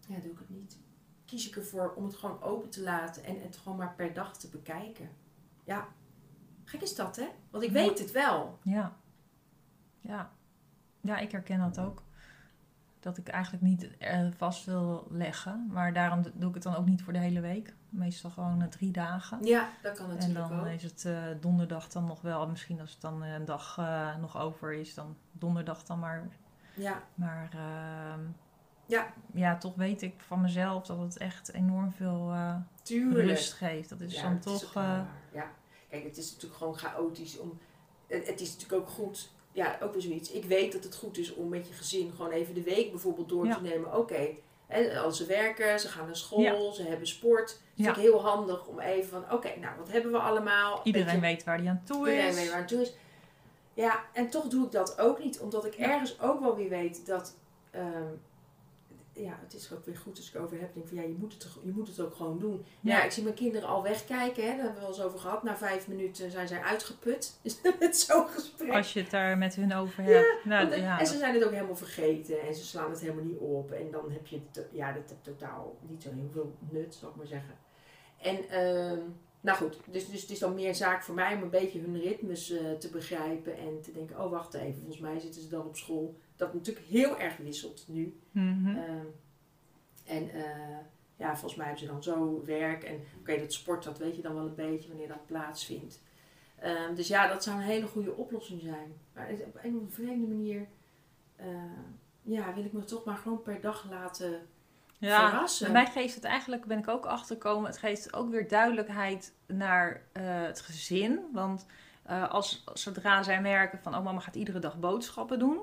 [0.08, 0.78] ja, doe ik het niet.
[1.26, 4.38] Kies ik ervoor om het gewoon open te laten en het gewoon maar per dag
[4.38, 5.10] te bekijken.
[5.64, 5.88] Ja,
[6.64, 7.28] gek is dat, hè?
[7.50, 8.58] Want ik weet het wel.
[8.64, 8.96] Ja.
[10.00, 10.32] Ja.
[11.02, 12.04] Ja, ik herken dat ook.
[13.04, 15.68] Dat ik eigenlijk niet eh, vast wil leggen.
[15.72, 17.74] Maar daarom doe ik het dan ook niet voor de hele week.
[17.90, 19.46] Meestal gewoon eh, drie dagen.
[19.46, 20.66] Ja, dat kan En natuurlijk dan ook.
[20.68, 22.48] is het eh, donderdag dan nog wel.
[22.48, 23.82] Misschien als het dan een dag
[24.20, 26.28] nog over is, dan donderdag dan maar.
[26.76, 28.20] Ja, Maar ehm,
[28.86, 29.14] Ja.
[29.34, 32.34] ja, toch weet ik van mezelf dat het echt enorm veel
[33.12, 33.90] rust geeft.
[33.90, 34.74] Dat is ja, dan is toch.
[34.74, 35.06] waar.
[35.32, 35.52] Ja,
[35.90, 37.60] kijk, het is natuurlijk gewoon chaotisch om...
[38.08, 39.32] Het is natuurlijk ook goed...
[39.54, 40.32] Ja, ook weer zoiets.
[40.32, 43.30] Ik weet dat het goed is om met je gezin gewoon even de week bijvoorbeeld
[43.30, 43.56] door Ja.
[43.56, 43.98] te nemen.
[43.98, 44.28] Oké,
[45.04, 47.50] als ze werken, ze gaan naar school, ze hebben sport.
[47.50, 47.94] Het is Ja.
[47.94, 50.82] heel handig om even van, oké, nou wat hebben we allemaal?
[50.84, 52.36] Iedereen Weet waar die aan toe Iedereen is.
[52.36, 52.94] weet waar het toe is.
[53.74, 55.40] Ja, en toch doe ik dat ook niet.
[55.40, 57.36] Omdat ik ergens ook wel weer weet dat...
[57.72, 58.04] ehm,
[59.14, 60.74] ja, het is ook weer goed als ik over heb.
[60.74, 62.66] Denk van, ja, je moet het, je moet het ook gewoon doen.
[62.80, 62.98] Ja.
[62.98, 63.04] Ja.
[63.04, 64.44] ik zie mijn kinderen al wegkijken.
[64.44, 64.48] Hè.
[64.50, 65.44] Daar hebben we wel eens over gehad.
[65.44, 67.34] Na vijf minuten zijn zij uitgeput.
[67.44, 68.72] Dus met zo'n gesprek.
[68.74, 70.46] Als je het daar met hun over hebt.
[70.46, 72.42] nou, Want- ja, en ze zijn het ook helemaal vergeten.
[72.42, 73.72] En ze slaan het helemaal niet op.
[73.72, 74.40] En dan heb je...
[74.52, 77.56] het- ja, dat heeft totaal niet zo heel veel nut, zal ik maar zeggen.
[78.22, 78.50] En...
[78.50, 79.00] ehm,
[79.44, 81.80] nou goed, dus, dus het is dan meer een zaak voor mij om een beetje
[81.80, 85.50] hun ritmes eh, te begrijpen en te denken, oh wacht even, volgens mij zitten ze
[85.50, 86.20] dan op school.
[86.36, 88.20] Dat natuurlijk heel erg wisselt nu.
[88.32, 88.68] Mhm.
[88.68, 89.06] Ehm,
[90.06, 90.78] en eh,
[91.16, 92.84] ja, volgens mij hebben ze dan zo werk.
[92.84, 96.02] En oké, dat sport, dat weet je dan wel een beetje wanneer dat plaatsvindt.
[96.60, 98.94] Ehm, dus ja, dat zou een hele goede oplossing zijn.
[99.14, 100.68] Maar op een vreemde manier
[101.36, 101.48] eh,
[102.22, 104.42] ja, wil ik me toch maar gewoon per dag laten
[105.08, 105.72] Ja, verrassen.
[105.72, 110.02] bij mij geeft het eigenlijk, ben ik ook achtergekomen, het geeft ook weer duidelijkheid naar
[110.14, 111.20] eh, het gezin.
[111.34, 111.66] Want
[112.04, 115.60] eh, als, zodra zij merken van, oh mama gaat iedere dag boodschappen doen,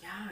[0.00, 0.30] Ja,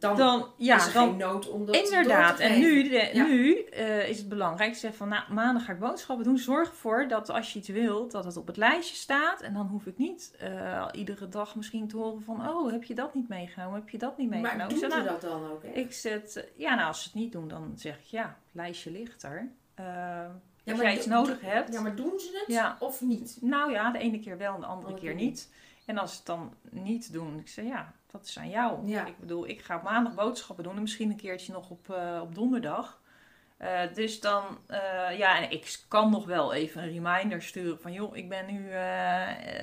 [0.00, 3.10] dan, dan, ja, is er dan geen nood om dat Inderdaad, te en nu, de-
[3.12, 3.26] Ja.
[3.26, 4.74] nu eh, is het belangrijk.
[4.76, 6.38] Zeg van, nou, maandag ga ik boodschappen doen.
[6.38, 9.40] Zorg ervoor dat als je iets wilt, dat het op het lijstje staat.
[9.40, 12.94] En dan hoef ik niet eh, iedere dag misschien te horen van, oh, heb je
[12.94, 13.74] dat niet meegenomen?
[13.80, 14.58] Heb je dat niet meegenomen?
[14.58, 15.64] Maar doen ze nou, dat dan ook?
[15.64, 18.90] Ik zet, eh, ja, nou, als ze het niet doen, dan zeg ik, ja, lijstje
[18.90, 19.48] ligt er.
[20.64, 21.72] Ja, als jij iets nodig hebt.
[21.72, 22.76] Ja, maar doen ze het Ja.
[22.78, 23.38] of niet?
[23.40, 25.50] Nou ja, de ene keer wel en de andere Andere keer keer niet.
[25.90, 28.86] En als ze het dan niet doen, ik zeg ja, dat is aan jou.
[28.86, 29.06] Ja.
[29.06, 32.20] Ik bedoel, ik ga op maandag boodschappen doen en misschien een keertje nog op, eh,
[32.22, 33.00] op donderdag.
[33.56, 37.92] Eh, dus dan, eh, ja, en ik kan nog wel even een reminder sturen van,
[37.92, 38.70] joh, ik ben nu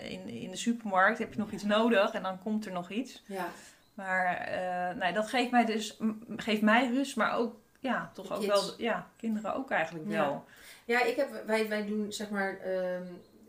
[0.09, 2.11] in, in de supermarkt, heb je nog iets nodig?
[2.11, 3.23] En dan komt er nog iets.
[3.25, 3.47] Ja.
[3.93, 4.49] Maar
[4.95, 5.97] nee, dat geeft mij dus,
[6.35, 10.21] geeft mij rust, maar ook, ja, toch ook wel, ja, kinderen ook eigenlijk Ja.
[10.21, 10.45] wel.
[10.85, 13.03] Ja, ik heb, wij, wij doen zeg maar, ehm,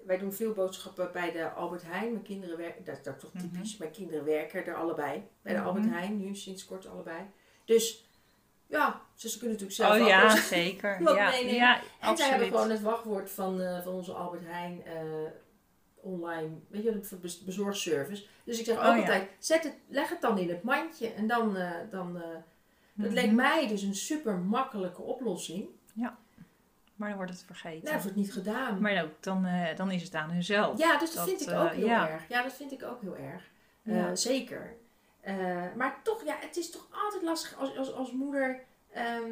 [0.08, 2.12] wij doen veel boodschappen bij de Albert Heijn.
[2.12, 5.22] Mijn kinderen werken, dat is dat toch typisch, mijn kinderen werken er allebei.
[5.42, 5.68] Bij de Mhm.
[5.68, 7.18] Albert Heijn, nu sinds kort allebei.
[7.64, 8.06] Dus
[8.66, 11.00] ja, ze kunnen natuurlijk zelf Oh ja, zeker.
[11.16, 11.54] Ja, meenemen.
[11.54, 15.02] ja, En zij hebben gewoon het wachtwoord van, eh, van onze Albert Heijn eh,
[16.00, 18.26] online, weet je, voor bez- bezorgservice.
[18.44, 19.00] Dus ik zeg ook Oh ja.
[19.00, 22.22] altijd, zet het, leg het dan in het mandje en dan, eh, dan eh,
[22.94, 23.14] dat Mhm.
[23.14, 25.68] leek mij dus een super makkelijke oplossing.
[26.98, 27.82] Maar dan wordt het vergeten.
[27.82, 28.80] Nou, dat wordt niet gedaan.
[28.80, 30.78] Maar ook, dan, eh, dan is het aan hunzelf.
[30.78, 32.08] Ja, dus dat, Dat, vind ik eh, ook heel ja.
[32.08, 32.28] erg.
[32.28, 33.42] Ja, dat vind ik ook heel erg.
[33.82, 34.14] Eh, Ja.
[34.14, 34.74] Zeker.
[35.76, 38.60] Maar toch, ja, het is toch altijd lastig als, als, als moeder.
[38.92, 39.30] ehm,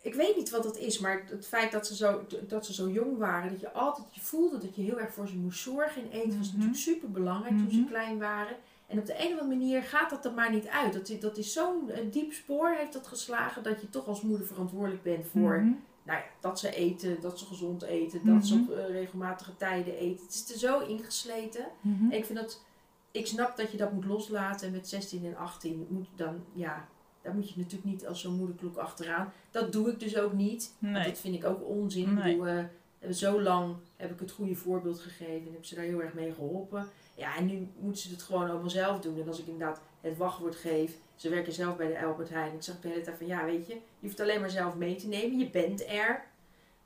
[0.00, 2.88] ik weet niet wat dat is, maar het feit dat ze, zo, dat ze zo
[2.90, 6.02] jong waren, dat je altijd je voelde dat je heel erg voor ze moest zorgen.
[6.02, 6.56] En eten was Mhm.
[6.56, 7.88] natuurlijk super belangrijk toen ze Mhm.
[7.88, 8.56] klein waren.
[8.86, 10.92] En op de een of andere manier gaat dat er maar niet uit.
[10.92, 14.46] Dat, is- dat is zo'n diep spoor heeft dat geslagen dat je toch als moeder
[14.46, 15.72] verantwoordelijk bent voor Mhm.
[16.06, 18.62] Nou ja, dat ze eten, dat ze gezond eten, dat ze Mhm.
[18.70, 20.24] op eh, regelmatige tijden eten.
[20.24, 21.66] Het is er zo ingesleten.
[21.80, 22.04] Mhm.
[22.10, 22.62] En ik vind dat,
[23.10, 24.66] ik snap dat je dat moet loslaten.
[24.66, 26.88] En met 16 en 18 moet dan, ja,
[27.22, 29.32] daar moet je natuurlijk niet als zo'n moederklok achteraan.
[29.50, 30.74] Dat doe ik dus ook niet.
[30.78, 32.14] Want dat vind ik ook onzin.
[32.14, 32.32] Nee.
[32.32, 32.64] Ik bedoel, eh,
[32.98, 36.14] hebben zo lang heb ik het goede voorbeeld gegeven en heb ze daar heel erg
[36.14, 36.88] mee geholpen.
[37.14, 39.20] Ja, en nu moeten ze het gewoon allemaal zelf doen.
[39.20, 42.54] En als ik inderdaad het wachtwoord geef, ze werken zelf bij de Albert Heijn.
[42.54, 44.94] Ik zeg de hele tijd van, ja, weet je, je hoeft alleen maar zelf mee
[44.96, 45.38] te nemen.
[45.38, 46.24] Je bent er.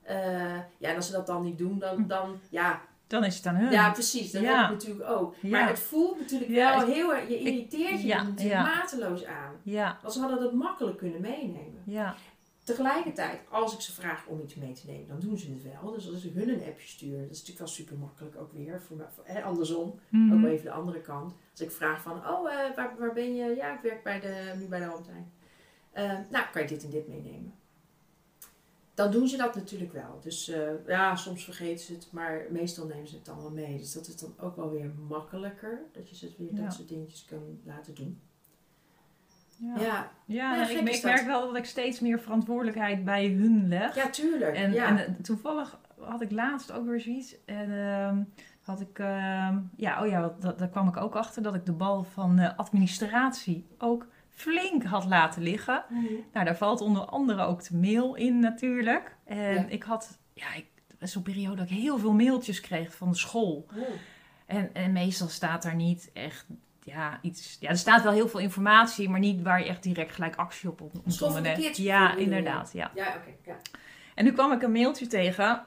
[0.01, 3.45] Eh, ja, en als ze dat dan niet doen, dan, dan ja, Dan is het
[3.45, 3.71] aan hun.
[3.71, 4.31] ja, precies.
[4.31, 4.55] Dat Ja.
[4.61, 5.35] heb ik natuurlijk ook.
[5.41, 5.49] Ja.
[5.49, 9.53] Maar het voelt natuurlijk Ja, wel heel erg, je irriteert je natuurlijk mateloos aan.
[9.63, 11.81] Ja, Want ze hadden dat makkelijk kunnen meenemen.
[11.85, 12.15] ja.
[12.63, 15.91] Tegelijkertijd, als ik ze vraag om iets mee te nemen, dan doen ze het wel.
[15.91, 18.81] Dus als ik hun een appje stuur, dat is natuurlijk wel super makkelijk ook weer.
[18.81, 20.33] Voor, mij- voor- hè, andersom, Mhm.
[20.33, 21.33] ook wel even de andere kant.
[21.51, 23.55] Als ik vraag van, oh, eh, waar, waar ben je?
[23.55, 25.31] Ja, ik werk bij de, nu bij de Albert Heijn.
[25.91, 27.53] Eh, nou, kan je dit en dit meenemen?
[28.93, 30.19] Dan doen ze dat natuurlijk wel.
[30.21, 33.77] Dus eh, ja, soms vergeten ze het, maar meestal nemen ze het dan wel mee.
[33.77, 36.63] Dus dat is dan ook wel weer makkelijker, dat je ze weer Ja.
[36.63, 38.21] dat soort dingetjes kan laten doen.
[39.79, 43.95] Ja, Ja, ik, merk wel dat ik steeds meer verantwoordelijkheid bij hun leg.
[43.95, 44.55] ja tuurlijk.
[44.55, 44.85] En, ja.
[44.87, 47.35] en eh, toevallig had ik laatst ook weer zoiets.
[47.45, 48.23] En ehm,
[48.61, 51.65] had ik, ehm, ja, oh ja, wat- dat, daar kwam ik ook achter dat ik
[51.65, 55.83] de bal van eh, administratie ook flink had laten liggen.
[55.89, 56.03] Mhm.
[56.33, 59.15] Nou, daar valt onder andere ook de mail in natuurlijk.
[59.25, 59.65] En Ja.
[59.67, 60.65] ik had, ja, ik,
[60.99, 63.65] zo'n periode dat ik heel veel mailtjes kreeg van de school.
[64.45, 66.45] En, en meestal staat daar niet echt,
[66.91, 67.57] ja, iets...
[67.59, 70.69] Ja, er staat wel heel veel informatie, maar niet waar je echt direct gelijk actie
[70.69, 70.81] op
[71.53, 72.91] kids Ja, inderdaad, ja.
[72.95, 73.35] Ja, oké.
[73.45, 73.55] ja.
[74.15, 75.65] En nu kwam ik een mailtje tegen.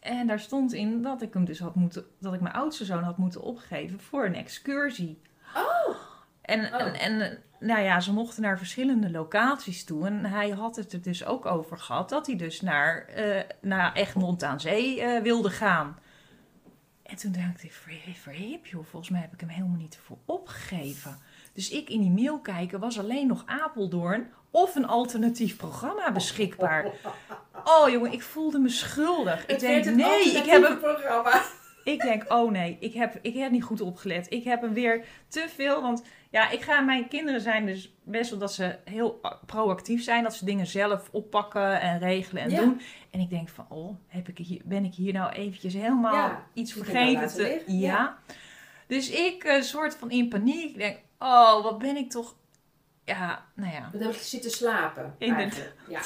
[0.00, 3.02] En daar stond in dat ik hem dus had moeten, dat ik mijn oudste zoon
[3.02, 5.20] had moeten opgeven voor een excursie.
[5.56, 5.96] Oh!
[6.42, 6.80] En, Oh.
[6.80, 10.06] en, en nou ja, ze mochten naar verschillende locaties toe.
[10.06, 13.92] En hij had het er dus ook over gehad dat hij dus naar, eh, naar
[13.92, 15.98] Egmond aan Zee eh, wilde gaan.
[17.04, 20.18] En toen dacht ik, ver- verhip joh, volgens mij heb ik hem helemaal niet ervoor
[20.24, 21.18] opgegeven.
[21.52, 26.92] Dus ik in die mail kijken was alleen nog Apeldoorn of een alternatief programma beschikbaar.
[27.64, 29.46] Oh jongen, ik voelde me schuldig.
[29.46, 31.42] Ik denk, een nee, ik heb programma.
[31.84, 34.26] ik denk, oh nee, ik heb, ik heb niet goed opgelet.
[34.30, 35.82] Ik heb hem weer te veel.
[35.82, 36.02] Want
[36.34, 40.22] ja, ik ga, mijn kinderen zijn dus best wel dat ze heel proactief zijn.
[40.22, 42.60] Dat ze dingen zelf oppakken en regelen en Ja.
[42.60, 42.80] doen.
[43.10, 46.46] En ik denk van, oh, heb ik hier, ben ik hier nou eventjes helemaal Ja,
[46.52, 47.62] iets vergeten te...
[47.66, 47.88] ja.
[47.88, 48.18] ja.
[48.86, 50.70] Dus ik een soort van in paniek.
[50.70, 52.34] Ik denk, oh, wat ben ik toch...
[53.04, 53.88] Ja, nou ja.
[53.92, 55.14] Dan heb ik zitten slapen.
[55.18, 55.72] Inderdaad.
[55.88, 56.00] Ja.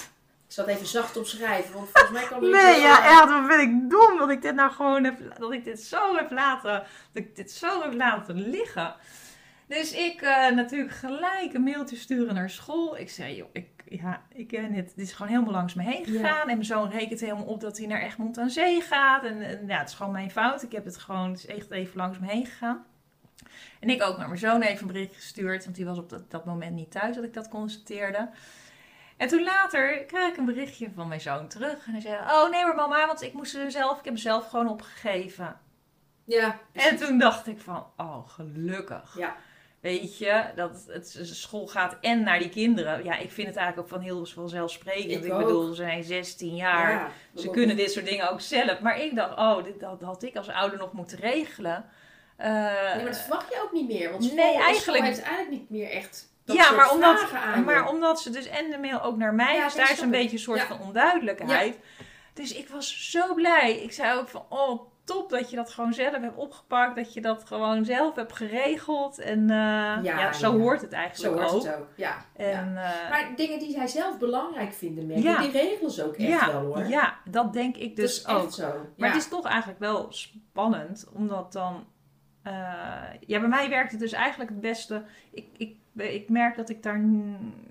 [0.46, 3.46] Ik zal het even zacht opschrijven, want volgens mij kan iets Nee, ja, echt, wat
[3.46, 6.72] ben ik dom dat ik dit nou gewoon heb, dat ik dit zo heb laten,
[7.12, 8.94] dat ik dit zo heb laten liggen.
[9.68, 12.98] Dus ik eh, natuurlijk gelijk een mailtje sturen naar school.
[12.98, 14.92] Ik zei, joh, ik, ja, ik ken het.
[14.96, 16.20] Dit is gewoon helemaal langs me heen Ja.
[16.20, 16.40] gegaan.
[16.40, 19.24] En mijn zoon rekent helemaal op dat hij naar Egmond aan Zee gaat.
[19.24, 20.62] En, en ja, het is gewoon mijn fout.
[20.62, 22.84] Ik heb het gewoon, het is echt even langs me heen gegaan.
[23.80, 25.64] En ik ook naar mijn zoon even een bericht gestuurd.
[25.64, 28.30] Want die was op dat, dat moment niet thuis dat ik dat constateerde.
[29.16, 31.86] En toen later kreeg ik een berichtje van mijn zoon terug.
[31.86, 34.16] En hij zei, oh nee maar mama, want ik moest er zelf, ik heb hem
[34.16, 35.56] zelf gewoon opgegeven.
[36.24, 39.14] Ja, En toen dacht ik van, oh gelukkig.
[39.18, 39.36] Ja.
[39.80, 43.04] Weet je, dat het school gaat en naar die kinderen.
[43.04, 45.24] Ja, ik vind het eigenlijk ook van heel vanzelfsprekend.
[45.24, 46.90] Ik Ik, bedoel, ze zijn 16 jaar.
[46.92, 47.10] Ja,
[47.40, 48.80] Ze kunnen dit soort dingen ook zelf.
[48.80, 51.84] Maar ik dacht, oh, dit, dat had ik als ouder nog moeten regelen.
[52.36, 54.10] Eh, Nee, maar dat verwacht je ook niet meer.
[54.10, 57.26] Want school, Nee, eigenlijk- heeft eigenlijk niet meer echt dat ja, maar omdat,
[57.64, 60.10] maar omdat ze dus en de mail ook naar mij, Ja, dus daar is een
[60.10, 60.66] beetje een soort Ja.
[60.66, 61.78] van onduidelijkheid.
[62.34, 63.78] Dus ik was zo blij.
[63.82, 67.20] Ik zei ook van, oh top dat je dat gewoon zelf hebt opgepakt, dat je
[67.20, 69.18] dat gewoon zelf hebt geregeld.
[69.18, 69.56] En eh,
[70.02, 70.58] ja, zo ja.
[70.58, 71.62] hoort het Zo eigenlijk hoort ook.
[71.66, 71.88] het ook.
[71.96, 72.24] Ja.
[72.36, 76.52] En, eh, Maar dingen die zij zelf belangrijk vinden, merk die regelen ze ook echt
[76.52, 76.86] wel hoor.
[76.86, 78.50] ja, dat denk ik dat dus echt ook.
[78.52, 78.72] zo.
[78.96, 81.86] Maar het is toch eigenlijk wel spannend, omdat dan.
[82.42, 82.52] eh,
[83.26, 85.02] ja, bij mij werkt het dus eigenlijk het beste.
[85.30, 87.00] Ik, ik, ik merk dat ik daar,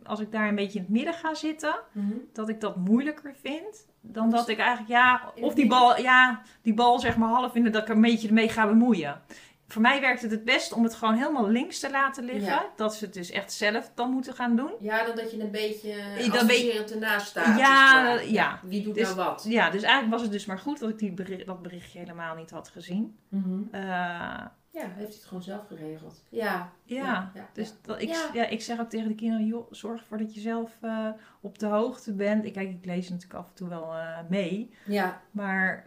[0.03, 2.13] als ik daar een beetje in het midden ga zitten, Mhm.
[2.33, 3.87] dat ik dat moeilijker vind.
[4.09, 7.55] Dan Dus dat ik eigenlijk, ja, of die bal, ja, die bal zeg maar half
[7.55, 9.21] in, dat ik er een beetje ermee ga bemoeien.
[9.67, 12.43] Voor mij werkt het het best om het gewoon helemaal links te laten liggen.
[12.43, 12.65] Ja.
[12.75, 14.71] Dat ze het dus echt zelf dan moeten gaan doen.
[14.79, 17.59] Ja, dan dat je een beetje Dan adviserend ernaast staat.
[17.59, 18.59] Ja, ja.
[18.63, 19.45] Wie doet Dus- nou wat?
[19.49, 22.35] Ja, dus eigenlijk was het dus maar goed dat ik die bericht, dat berichtje helemaal
[22.35, 23.17] niet had gezien.
[23.29, 23.59] Mhm.
[23.71, 23.81] Eh,
[24.71, 26.23] Ja, heeft hij het gewoon zelf geregeld.
[26.29, 26.71] Ja.
[26.83, 27.73] ja, ja, dus.
[27.81, 28.45] Dat, ik, Ja.
[28.47, 31.07] ik zeg ook tegen de kinderen, joh, zorg ervoor dat je zelf eh,
[31.41, 32.45] op de hoogte bent.
[32.45, 34.73] Ik, kijk, ik lees natuurlijk af en toe wel eh, mee.
[34.85, 35.83] Ja, Maar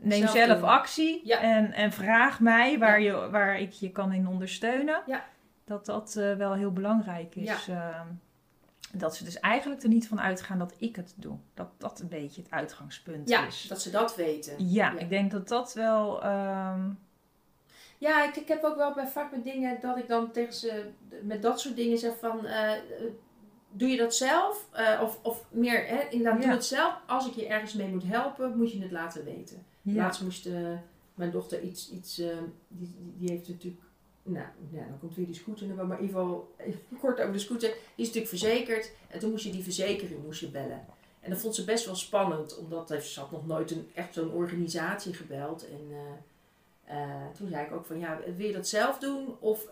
[0.00, 1.40] neem Zelf actie Ja.
[1.40, 5.02] en, en vraag mij waar, je, waar ik je kan in ondersteunen.
[5.06, 5.24] Ja.
[5.64, 7.68] Dat dat eh, wel heel belangrijk is.
[7.68, 8.00] eh,
[8.92, 11.36] dat ze dus eigenlijk er niet van uitgaan dat ik het doe.
[11.54, 13.66] Dat dat een beetje het uitgangspunt ja is.
[13.68, 14.52] dat ze dat weten.
[14.70, 14.98] Ja, Ja.
[14.98, 16.22] ik denk dat dat wel...
[16.22, 16.80] ehm,
[17.98, 20.90] Ja, ik, ik heb ook wel bij vaak met dingen dat ik dan tegen ze
[21.22, 22.80] met dat soort dingen zeg van eh, eh,
[23.70, 24.66] doe je dat zelf?
[25.02, 26.54] Of, of meer, hè, inderdaad, doe Ja.
[26.54, 26.98] het zelf.
[27.06, 29.66] Als ik je ergens mee moet helpen, moet je het laten weten.
[29.94, 30.02] Ja.
[30.02, 30.78] Laatst moest eh,
[31.14, 32.36] mijn dochter iets, iets eh,
[32.68, 33.82] die, die, heeft natuurlijk,
[34.22, 37.38] nou, ja, dan komt weer die scooter, maar in ieder geval even kort over de
[37.38, 37.68] scooter.
[37.70, 40.84] Die is natuurlijk verzekerd en toen moest je die verzekering moest je bellen.
[41.20, 44.30] En dat vond ze best wel spannend, omdat ze had nog nooit een, echt zo'n
[44.32, 45.68] organisatie gebeld.
[45.68, 45.80] En
[46.84, 49.36] eh, toen zei ik ook van, ja, wil je dat zelf doen?
[49.40, 49.66] Of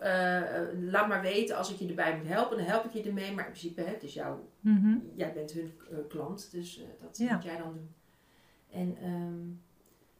[0.79, 3.31] laat maar weten als ik je erbij moet helpen, dan help ik je ermee.
[3.33, 4.97] Maar in principe, hè, het is jouw Mhm.
[5.15, 5.71] jij bent hun
[6.07, 7.33] klant, dus dat Ja.
[7.33, 7.89] moet jij dan doen.
[8.71, 9.43] En ehm,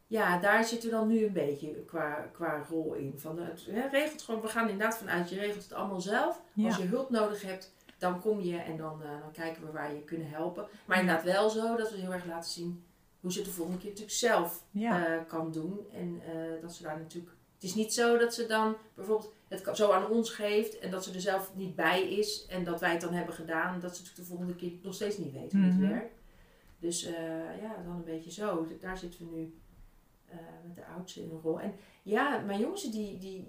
[0.07, 3.13] ja, daar zitten we dan nu een beetje qua, qua rol in.
[3.19, 6.41] Van, eh, het, hè, regelt gewoon, we gaan inderdaad vanuit, je regelt het allemaal zelf.
[6.53, 6.65] Ja.
[6.67, 9.93] Als je hulp nodig hebt, dan kom je en dan, eh, dan kijken we waar
[9.93, 10.67] je kunnen helpen.
[10.85, 12.83] Maar inderdaad wel zo dat we heel erg laten zien
[13.19, 15.05] hoe ze het de volgende keer natuurlijk zelf Ja.
[15.07, 15.79] eh, kan doen.
[15.93, 16.21] En
[16.61, 17.33] dat ze daar natuurlijk.
[17.55, 21.03] Het is niet zo dat ze dan bijvoorbeeld het zo aan ons geeft en dat
[21.03, 24.03] ze er zelf niet bij is en dat wij het dan hebben gedaan, dat ze
[24.03, 25.69] het de volgende keer nog steeds niet weet hoe Mhm.
[25.81, 26.13] het werkt.
[26.79, 27.01] Dus
[27.61, 28.67] ja, dan een beetje zo.
[28.79, 29.53] Daar zitten we nu
[30.25, 31.59] eh, met de oudste in een rol.
[31.61, 33.47] En ja, mijn jongste, die, die,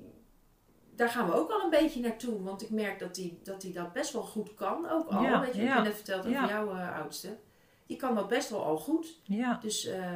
[0.94, 2.42] daar gaan we ook al een beetje naartoe.
[2.42, 5.22] Want ik merk dat hij dat, die dat best wel goed kan ook al.
[5.22, 5.76] Ja, Weet je, ja.
[5.78, 6.48] ik net verteld over Ja.
[6.48, 7.38] jouw eh, oudste.
[7.86, 9.20] Die kan dat best wel al goed.
[9.24, 9.58] ja.
[9.62, 10.12] Dus eh,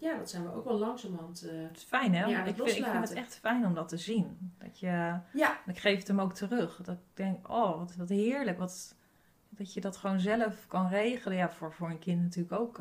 [0.00, 1.42] ja, dat zijn we ook wel langzamerhand.
[1.48, 2.24] eh Het is fijn, hè?
[2.24, 4.54] Ja, ik, vind, ik vind het echt fijn om dat te zien.
[4.58, 6.76] Dat je, ja, ik geef het hem ook terug.
[6.82, 8.58] Dat ik denk, oh, wat, wat heerlijk.
[8.58, 8.96] Wat,
[9.48, 11.36] dat je dat gewoon zelf kan regelen.
[11.38, 12.76] Ja, voor, voor een kind natuurlijk ook.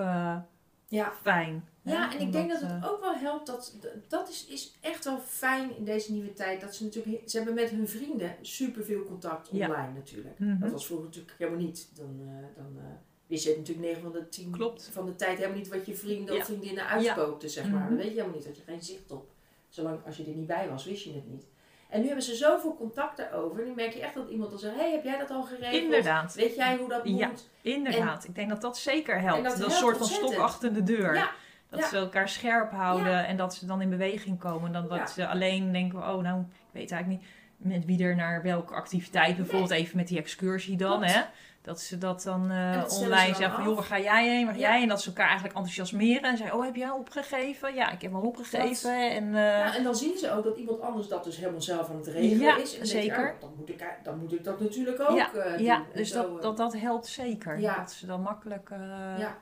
[0.88, 1.12] Ja.
[1.22, 1.68] fijn.
[1.84, 3.48] Ja, en ik denk dat het eh, ook wel helpt.
[3.48, 3.76] Dat,
[4.08, 6.62] dat is, is echt wel fijn in deze nieuwe tijd.
[6.62, 9.68] Dat ze natuurlijk, ze hebben met hun vrienden superveel contact Ja.
[9.68, 10.40] online natuurlijk.
[10.40, 10.60] mhm.
[10.60, 11.90] Dat was vroeger natuurlijk helemaal niet.
[11.96, 12.84] Dan, eh, dan eh,
[13.28, 14.90] wist je natuurlijk 9 van de 10 Klopt.
[14.92, 16.40] van de tijd helemaal niet wat je vrienden Ja.
[16.40, 17.90] of vriendinnen uitspookten, zeg maar.
[17.90, 18.46] Dat weet je helemaal niet.
[18.46, 19.32] Dat je geen zicht op.
[19.70, 21.46] Zolang als je er niet bij was, wist je het niet.
[21.90, 23.66] En nu hebben ze zoveel contact daarover.
[23.66, 25.84] Nu merk je echt dat iemand dan zegt: hey, heb jij dat al geregeld?
[25.84, 26.34] Inderdaad.
[26.34, 27.20] Weet jij hoe dat moet?
[27.20, 27.32] Ja.
[27.62, 29.38] Inderdaad, ik denk dat dat zeker helpt.
[29.38, 30.32] En dat helpt soort van ontzettend.
[30.34, 31.16] stok achter de deur.
[31.16, 31.32] Ja,
[31.74, 31.88] Dat ja.
[31.90, 34.72] ze elkaar scherp houden en dat ze dan in beweging komen.
[34.72, 35.06] Dan dat Ja.
[35.08, 39.36] ze alleen denken, oh nou, ik weet eigenlijk niet met wie er naar welke activiteit.
[39.36, 41.14] Bijvoorbeeld even met die excursie dan, Klopt.
[41.14, 41.22] hè.
[41.62, 44.54] Dat ze dat dan eh, dat online zeggen van, joh, waar ga jij heen, waar
[44.54, 44.70] ga Ja.
[44.72, 44.82] jij?
[44.82, 47.74] En dat ze elkaar eigenlijk enthousiasmeren en zeggen, oh, heb jij opgegeven?
[47.76, 49.12] Ja, ik heb al opgegeven.
[49.12, 51.90] En, eh, Ja, en dan zien ze ook dat iemand anders dat dus helemaal zelf
[51.90, 52.72] aan het regelen Ja, is.
[52.74, 53.34] En denk zeker.
[53.34, 55.64] oh, dan, moet ik, dan moet ik dat natuurlijk ook Ja, eh, doen.
[55.64, 57.60] ja, dus zo, dat, eh, dat, dat helpt zeker.
[57.60, 57.76] Ja.
[57.78, 58.80] Dat ze dan makkelijk eh,
[59.18, 59.38] ja.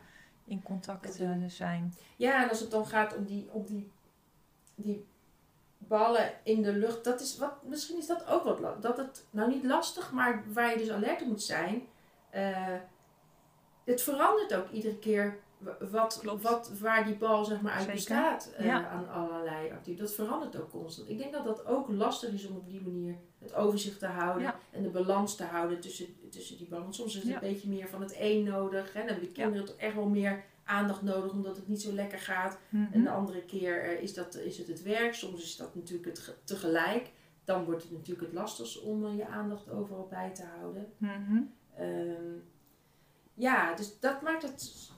[0.51, 1.93] In contact zijn.
[2.15, 3.91] ja, en als het dan gaat om die, om die,
[4.75, 5.05] die
[5.77, 9.49] ballen in de lucht, dat is wat, misschien is dat ook wat dat het nou
[9.49, 11.87] niet lastig, maar waar je dus alert op moet zijn.
[12.29, 12.75] eh,
[13.83, 15.39] het verandert ook iedere keer
[15.91, 16.43] wat, Klopt.
[16.43, 17.95] wat, waar die bal zeg maar uit Zeker.
[17.95, 18.87] bestaat eh, Ja.
[18.87, 19.95] aan allerlei activiteiten.
[20.05, 21.09] Dat verandert ook constant.
[21.09, 24.41] Ik denk dat dat ook lastig is om op die manier het overzicht te houden
[24.43, 24.55] Ja.
[24.71, 26.83] en de balans te houden tussen, tussen die ballen.
[26.83, 27.33] Want soms is het Ja.
[27.41, 28.93] een beetje meer van het een nodig.
[28.93, 28.99] Hè?
[28.99, 32.19] Dan hebben de kinderen toch echt wel meer aandacht nodig omdat het niet zo lekker
[32.19, 32.59] gaat.
[32.69, 32.93] Mhm.
[32.93, 35.13] En de andere keer eh, is, dat, is het het werk.
[35.13, 37.11] Soms is dat natuurlijk het ge- tegelijk.
[37.43, 40.93] Dan wordt het natuurlijk het lastigst om eh, je aandacht overal bij te houden.
[40.97, 41.41] Mhm.
[41.75, 42.33] Ehm,
[43.33, 44.89] ja, dus dat maakt het.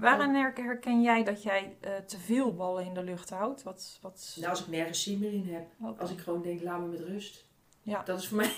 [0.00, 3.62] Her- herken jij dat jij eh, te veel ballen in de lucht houdt?
[3.62, 4.36] Wat, wat...
[4.38, 5.96] Nou, als ik nergens zin meer in heb.
[5.98, 7.44] Als ik gewoon denk, laat me met rust.
[7.82, 8.02] Ja.
[8.02, 8.52] Dat is voor mij.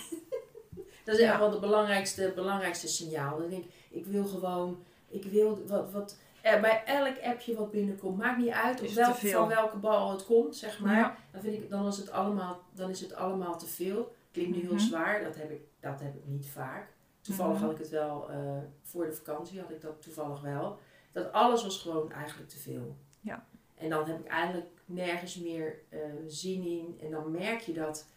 [1.05, 1.29] dat is Ja.
[1.29, 3.37] echt wel het belangrijkste, belangrijkste signaal.
[3.39, 4.83] Dan denk ik, ik wil gewoon.
[5.07, 5.91] Ik wil wat.
[5.91, 10.25] wat er bij elk appje wat binnenkomt, maakt niet uit welk, van welke bal het
[10.25, 10.95] komt, zeg maar.
[10.97, 11.15] Ja.
[11.31, 14.15] Dan, vind ik, dan, is het allemaal, dan is het allemaal te veel.
[14.31, 14.81] Klinkt nu heel Mhm.
[14.83, 16.92] zwaar, dat heb, ik, dat heb ik niet vaak.
[17.23, 17.63] Toevallig Mhm.
[17.63, 20.77] had ik het wel, eh, voor de vakantie had ik dat toevallig wel.
[21.11, 22.95] Dat alles was gewoon eigenlijk te veel.
[23.21, 23.45] Ja.
[23.75, 26.97] En dan heb ik eigenlijk nergens meer eh, zin in.
[27.01, 28.07] En dan merk je dat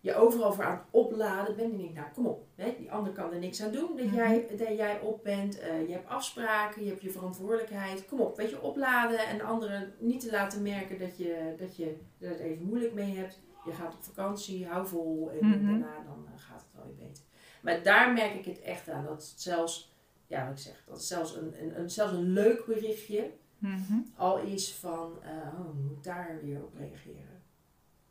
[0.00, 1.70] je overal voor aan het opladen bent.
[1.72, 4.06] En denk ik, nou kom op, hè, die ander kan er niks aan doen dat,
[4.06, 4.14] Mhm.
[4.14, 5.58] jij, dat jij op bent.
[5.58, 8.06] Eh, je hebt afspraken, je hebt je verantwoordelijkheid.
[8.06, 11.96] Kom op, weet je, opladen en anderen niet te laten merken dat je, dat je
[12.18, 13.40] er even moeilijk mee hebt.
[13.64, 15.66] Je gaat op vakantie, hou vol en Mhm.
[15.66, 17.24] daarna dan gaat het wel weer beter.
[17.66, 19.04] Maar daar merk ik het echt aan.
[19.04, 19.92] Dat het zelfs,
[20.26, 23.98] ja wat ik zeg, dat het zelfs een, een, een, zelfs een leuk berichtje Mhm.
[24.16, 27.42] al is van, eh, oh, moet daar weer op reageren.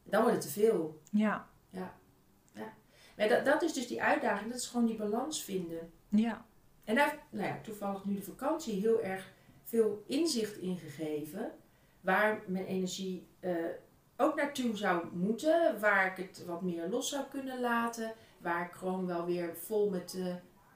[0.04, 1.02] Dan wordt het te veel.
[1.10, 1.48] Ja.
[3.18, 5.91] Maar dat, dat is dus die uitdaging, dat is gewoon die balans vinden.
[6.10, 6.46] Ja.
[6.84, 9.32] En daar heeft nou ja, toevallig nu de vakantie heel erg
[9.63, 11.52] veel inzicht in gegeven.
[12.02, 13.54] Waar mijn energie eh,
[14.18, 15.80] ook naartoe zou moeten.
[15.80, 18.13] Waar ik het wat meer los zou kunnen laten.
[18.38, 20.17] Waar ik gewoon wel weer vol met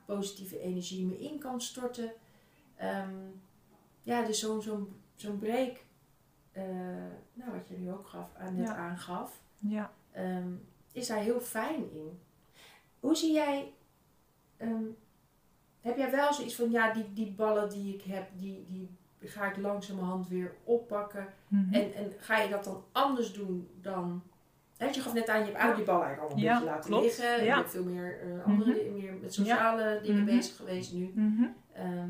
[0.06, 2.12] positieve energie me in kan storten.
[2.76, 3.16] Ehm,
[4.04, 5.88] ja, dus zo'n zo'n zo'n break.
[6.52, 6.64] eh,
[7.34, 8.76] nou, wat je nu ook gaf, aan, net Ja.
[8.76, 9.42] aangaf.
[9.58, 9.92] Ja.
[10.12, 10.52] ehm,
[10.92, 12.20] is daar heel fijn in.
[13.00, 13.74] Hoe zie jij,
[14.58, 14.84] ehm,
[15.82, 19.50] heb jij wel zoiets van, ja, die, die ballen die ik heb, die, die ga
[19.52, 21.34] ik langzamerhand weer oppakken.
[21.48, 21.74] Mhm.
[21.74, 24.24] En, en ga je dat dan anders doen dan,
[24.88, 27.04] je gaf net aan, je hebt uit ballen eigenlijk al een Ja, beetje laten klopt.
[27.06, 27.44] liggen.
[27.44, 28.94] Je hebt veel meer, eh, andere, Mhm.
[28.94, 30.36] meer met sociale dingen Mhm.
[30.36, 31.12] bezig geweest nu.
[31.16, 31.44] Mhm.
[31.74, 32.10] Ehm,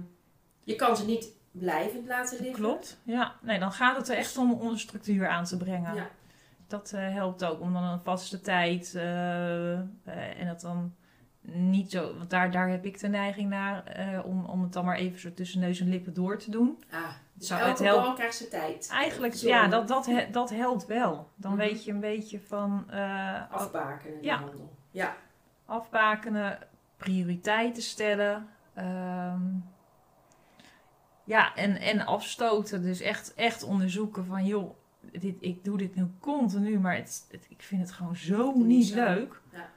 [0.63, 2.63] je kan ze niet blijvend laten liggen.
[2.63, 2.99] Klopt.
[3.03, 3.35] Ja.
[3.41, 5.95] Nee, dan gaat het er echt om, om een structuur aan te brengen.
[5.95, 6.07] Ja.
[6.67, 9.71] Dat eh, helpt ook om dan een vaste tijd eh,
[10.39, 10.93] en dat dan
[11.51, 13.83] niet zo, want daar, daar heb ik de neiging naar
[14.25, 16.83] om, om het dan maar even zo tussen neus en lippen door te doen.
[16.91, 18.89] Ah, dus Zou elke het bal krijgt zijn tijd.
[18.91, 21.29] Eigenlijk, Zo ja, dat, dat, dat helpt wel.
[21.35, 21.59] Dan Mhm.
[21.59, 24.37] weet je een beetje van eh, Afbakenen in Ja.
[24.37, 24.75] de handel.
[24.91, 25.15] Ja.
[25.65, 26.59] afbakenen,
[26.97, 28.47] prioriteiten stellen.
[28.73, 29.41] ehm,
[31.23, 32.81] ja, en, en afstoten.
[32.81, 34.75] Dus echt, echt onderzoeken van, joh,
[35.11, 38.65] dit, ik doe dit nu continu, maar het, het- ik vind het gewoon zo Niet
[38.65, 38.95] niet zo.
[39.03, 39.41] leuk.
[39.51, 39.67] Ja.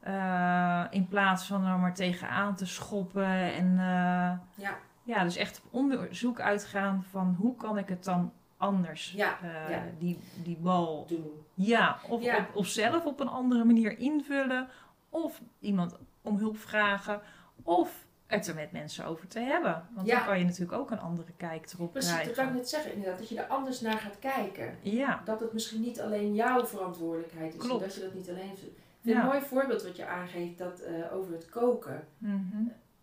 [0.00, 3.24] Eh, in plaats van er maar tegenaan te schoppen.
[3.52, 4.32] En eh,
[4.64, 4.78] Ja.
[5.10, 9.70] Ja, dus echt op onderzoek uitgaan van hoe kan ik het dan anders, Ja, eh,
[9.70, 9.82] ja.
[9.98, 11.30] die, die bal doen.
[11.54, 12.36] ja, of, Ja.
[12.38, 14.68] Op, of zelf op een andere manier invullen.
[15.08, 17.20] Of iemand om hulp vragen.
[17.62, 19.86] Of het er met mensen over te hebben.
[19.94, 22.54] Want dan kan je natuurlijk ook een andere kijk erop Precies, dat kan ik krijgen.
[22.56, 23.18] net zeggen inderdaad.
[23.18, 24.76] Dat je er anders naar gaat kijken.
[24.82, 27.60] Ja, Dat het misschien niet alleen jouw verantwoordelijkheid is.
[27.60, 27.80] Klopt.
[27.82, 28.50] Dat je dat niet alleen...
[28.52, 29.20] Ik vind Ja.
[29.20, 32.06] een mooi voorbeeld wat je aangeeft dat, eh, over het koken.
[32.18, 32.62] Mhm.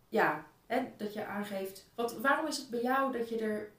[0.09, 1.89] Ja, hè, dat je aangeeft...
[1.95, 3.69] Wat, waarom is het bij jou dat je er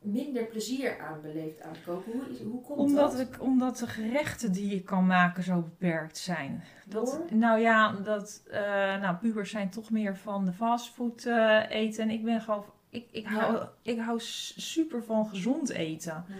[0.00, 2.12] minder plezier aan beleeft aan het koken.
[2.12, 3.20] Hoe, is- hoe komt Omdat, dat?
[3.20, 6.64] ik, omdat de gerechten die ik kan maken zo beperkt zijn.
[6.86, 7.38] Dat, Door?
[7.38, 8.60] nou ja, dat, eh,
[9.00, 12.02] nou, pubers zijn toch meer van de fastfood eh, eten.
[12.02, 16.24] En ik ben gewoon, ik, ik, hou, ik hou super van gezond eten.
[16.28, 16.38] Mhm.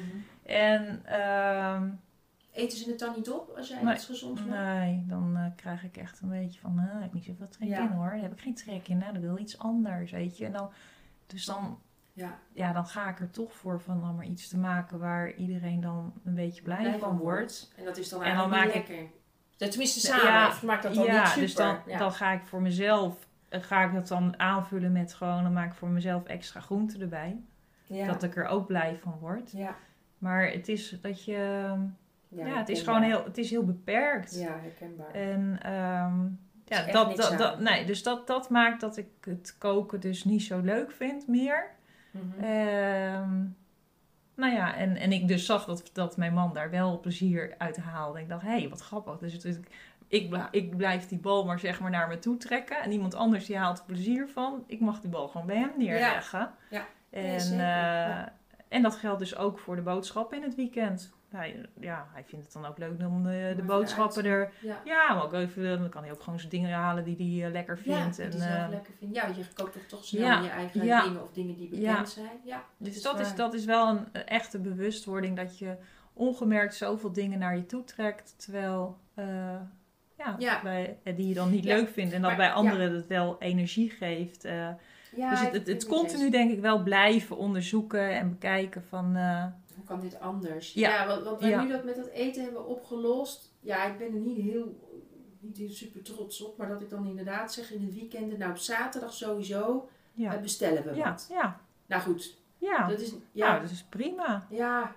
[0.52, 1.88] En ehm,
[2.56, 3.94] Eten ze het dan niet op als jij Nee.
[3.94, 4.78] iets gezonds maakt?
[4.84, 7.68] nee, dan eh, krijg ik echt een beetje van, eh, ik heb niet zoveel trek
[7.68, 7.78] Ja.
[7.80, 8.10] in hoor.
[8.10, 8.98] Daar heb ik geen trek in.
[8.98, 10.44] Nou, dan wil iets anders, weet je.
[10.46, 10.70] En dan,
[11.26, 11.78] dus dan,
[12.12, 15.34] Ja, ja, dan ga ik er toch voor van om maar iets te maken waar
[15.34, 17.72] iedereen dan een beetje blij, blij van wordt.
[17.76, 19.68] En dat is dan En dan eigenlijk maak lekker.
[19.70, 20.24] Tenminste samen.
[20.24, 21.40] Ja, maakt dat dan ja, niet super.
[21.42, 21.98] dus dan, ja.
[21.98, 25.70] dan ga ik voor mezelf, eh, ga ik dat dan aanvullen met gewoon, dan maak
[25.70, 27.36] ik voor mezelf extra groenten erbij.
[27.86, 28.06] ja.
[28.06, 29.50] Dat ik er ook blij van word.
[29.52, 29.76] ja.
[30.18, 31.72] Maar het is dat je,
[32.28, 34.38] ja, het is gewoon heel, het is heel beperkt.
[34.38, 35.10] Ja, herkenbaar.
[35.10, 36.24] En ehm,
[36.64, 40.42] ja, dat, dat, dat, nee, dus dat, dat maakt dat ik het koken dus niet
[40.42, 41.70] zo leuk vind meer.
[42.10, 42.44] Mhm.
[42.44, 43.44] Ehm,
[44.34, 47.76] nou ja, en, en ik dus zag dat, dat mijn man daar wel plezier uit
[47.76, 48.20] haalde.
[48.20, 49.18] Ik dacht, hé, hey, wat grappig.
[49.18, 49.68] Dus, het- ik,
[50.08, 52.82] ik, bl- ik blijf die bal maar zeg maar naar me toe trekken.
[52.82, 54.64] En iemand anders die haalt er plezier van.
[54.66, 56.50] Ik mag die bal gewoon bij hem neerleggen.
[56.70, 56.86] Ja.
[57.10, 58.32] En, Ja, eh,
[58.68, 61.14] en dat geldt dus ook voor de boodschappen in het weekend.
[61.30, 64.52] Hij, ja, hij vindt het dan ook leuk om de, de boodschappen er...
[64.60, 64.80] Ja.
[64.84, 67.52] Ja, maar ook even, dan kan hij ook gewoon zijn dingen halen die hij eh,
[67.52, 68.16] lekker Ja, vindt.
[68.16, 69.14] die en, die zelf eh, lekker vindt.
[69.14, 71.02] Ja, want je koopt toch toch snel Ja, je eigen ja.
[71.04, 72.04] dingen of dingen die bekend Ja.
[72.04, 72.40] zijn.
[72.44, 75.76] Ja, Dus is dat is, dat is wel een, een echte bewustwording dat je
[76.12, 79.26] ongemerkt zoveel dingen naar je toe trekt, terwijl eh,
[80.18, 80.60] ja, Ja.
[80.62, 83.06] Bij, eh, die je dan niet Ja, leuk vindt en dat maar- bij anderen het
[83.06, 84.44] wel energie geeft.
[84.44, 84.68] eh.
[85.16, 89.44] ja dus het, het, het continu denk ik wel blijven onderzoeken en bekijken van eh,
[89.86, 90.72] kan dit anders?
[90.72, 90.88] Ja.
[90.90, 91.62] Ja, want, want wij Ja.
[91.62, 93.52] nu dat met dat eten hebben opgelost.
[93.60, 94.80] Ja, ik ben er niet heel,
[95.40, 96.56] niet heel super trots op.
[96.58, 100.40] Maar dat ik dan inderdaad zeg in het weekend, nou op zaterdag sowieso, ja, eh,
[100.40, 101.26] bestellen we ja, wat.
[101.30, 102.88] ja, Nou goed, ja.
[102.88, 103.16] dat is, ja,
[103.54, 104.46] ja, dat is prima.
[104.50, 104.94] ja.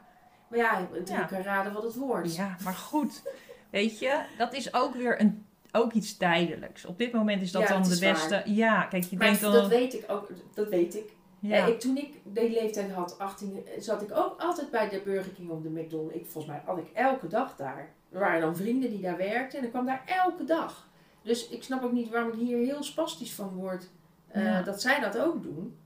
[0.49, 1.23] Maar ja, Ja.
[1.23, 2.35] kan raden wat het wordt.
[2.35, 3.21] Ja, maar goed,
[3.69, 6.85] weet je, dat is ook weer een, ook iets tijdelijks.
[6.85, 8.41] Op dit moment is dat Ja, dan de beste.
[8.45, 9.51] Ja, kijk, je Maar denkt dan.
[9.53, 11.11] dat weet ik ook, dat weet ik.
[11.39, 11.65] Ja.
[11.65, 15.49] Ik, toen ik die leeftijd had, 18, zat ik ook altijd bij de Burger King
[15.49, 16.15] of de McDonald's.
[16.15, 17.93] Ik, volgens mij had ik elke dag daar.
[18.11, 20.87] Er waren dan vrienden die daar werkten en ik kwam daar elke dag.
[21.21, 23.89] Dus ik snap ook niet waarom ik hier heel spastisch van word.
[24.27, 24.61] eh, Ja.
[24.61, 25.77] Dat zij dat ook doen.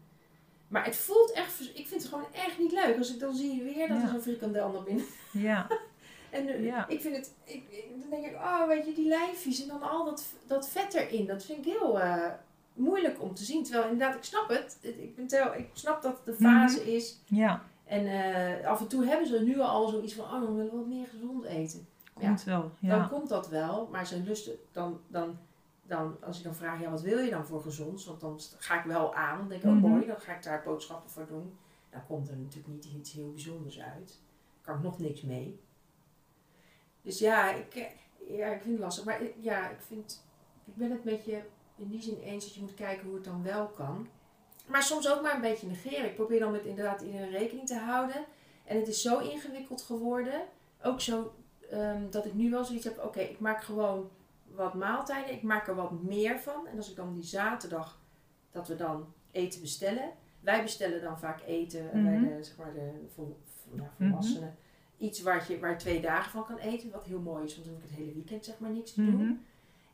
[0.67, 2.97] Maar het voelt echt, ik vind het gewoon echt niet leuk.
[2.97, 4.03] Als ik dan zie weer dat Ja.
[4.03, 5.05] er zo'n frikandel naar binnen.
[5.49, 5.67] ja,
[6.29, 6.87] En eh, Ja.
[6.87, 9.81] ik vind het, ik, ik- dan denk ik, oh weet je, die lijfjes en dan
[9.81, 11.25] al dat, dat vet erin.
[11.25, 12.31] Dat vind ik heel eh,
[12.73, 13.63] moeilijk om te zien.
[13.63, 14.77] Terwijl inderdaad, ik snap het.
[14.81, 17.19] Ik, ben tel, ik snap dat het de fase is.
[17.25, 20.71] ja, En eh, af en toe hebben ze nu al zoiets van, oh dan willen
[20.71, 21.87] we wat meer gezond eten.
[22.13, 22.61] komt wel.
[22.61, 23.07] Dan Ja.
[23.07, 25.37] komt dat wel, maar ze lusten, dan, dan,
[25.85, 28.05] dan, als ik dan vraag, ja wat wil je dan voor gezond?
[28.05, 29.87] Want dan ga ik wel aan, dan denk ik, oh Mhm.
[29.87, 31.57] mooi, dan ga ik daar boodschappen voor doen.
[31.89, 34.19] Dan komt er natuurlijk niet iets heel bijzonders uit.
[34.61, 35.59] Kan ik nog niks mee.
[37.01, 39.05] Dus ja, ik, eh, ja, ik vind het lastig.
[39.05, 40.23] Maar eh, ja, ik vind,
[40.65, 41.41] ik ben het met je
[41.75, 44.07] in die zin eens dat je moet kijken hoe het dan wel kan.
[44.67, 46.05] Maar soms ook maar een beetje negeren.
[46.05, 48.25] Ik probeer dan met inderdaad iedereen rekening te houden.
[48.65, 50.41] En het is zo ingewikkeld geworden.
[50.83, 51.33] Ook zo
[51.71, 53.03] ehm, dat ik nu wel zoiets heb.
[53.03, 54.09] Oké, ik maak gewoon
[54.55, 55.33] wat maaltijden.
[55.33, 56.67] Ik maak er wat meer van.
[56.67, 57.99] En als ik dan die zaterdag
[58.51, 60.11] dat we dan eten bestellen.
[60.39, 62.23] Wij bestellen dan vaak eten bij Mhm.
[62.37, 63.37] de, zeg maar de vol,
[63.75, 64.55] ja, volwassenen.
[64.97, 66.91] Iets waar je, waar twee dagen van kan eten.
[66.91, 69.05] Wat heel mooi is, want dan heb ik het hele weekend zeg maar niks te
[69.05, 69.23] doen.
[69.23, 69.33] Mhm.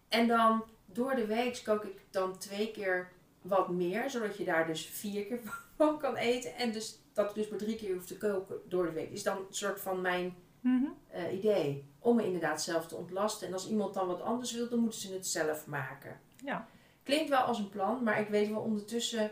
[0.10, 4.68] En dan door de week kook ik dan twee keer wat meer, zodat je daar
[4.68, 5.40] dus vier keer
[5.78, 6.56] van kan eten.
[6.56, 9.12] En dus dat je dus maar drie keer hoeft te koken door de week.
[9.12, 10.86] Is dan een soort van mijn Mhm.
[11.08, 11.86] eh, idee.
[12.00, 13.48] Om me inderdaad zelf te ontlasten.
[13.48, 16.20] En als iemand dan wat anders wil, dan moeten ze het zelf maken.
[16.44, 16.68] Ja.
[17.04, 19.32] Klinkt wel als een plan, maar ik weet wel ondertussen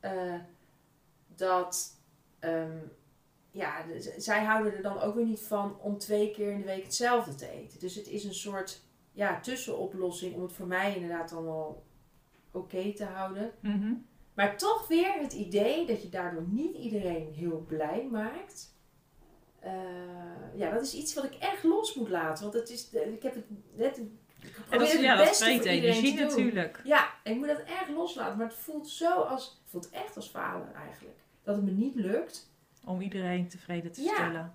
[0.00, 0.34] eh,
[1.36, 1.96] dat.
[2.38, 2.78] ehm,
[3.50, 3.84] ja,
[4.16, 7.34] zij houden er dan ook weer niet van om twee keer in de week hetzelfde
[7.34, 7.80] te eten.
[7.80, 8.80] Dus het is een soort
[9.14, 11.86] ja, tussenoplossing om het voor mij inderdaad dan wel
[12.50, 13.52] oké te houden.
[13.60, 13.92] Mhm.
[14.34, 18.74] Maar toch weer het idee dat je daardoor niet iedereen heel blij maakt.
[19.58, 19.72] Eh,
[20.54, 22.42] ja, dat is iets wat ik echt los moet laten.
[22.42, 23.98] Want het is, ik heb het net.
[24.70, 26.80] En dat, het ja, dat vreet energie natuurlijk.
[26.84, 28.36] Ja, ik moet dat echt loslaten.
[28.36, 29.44] Maar het voelt zo als.
[29.44, 31.16] Het voelt echt als falen eigenlijk.
[31.42, 32.50] Dat het me niet lukt.
[32.84, 34.14] Om iedereen tevreden te Ja.
[34.14, 34.54] stellen.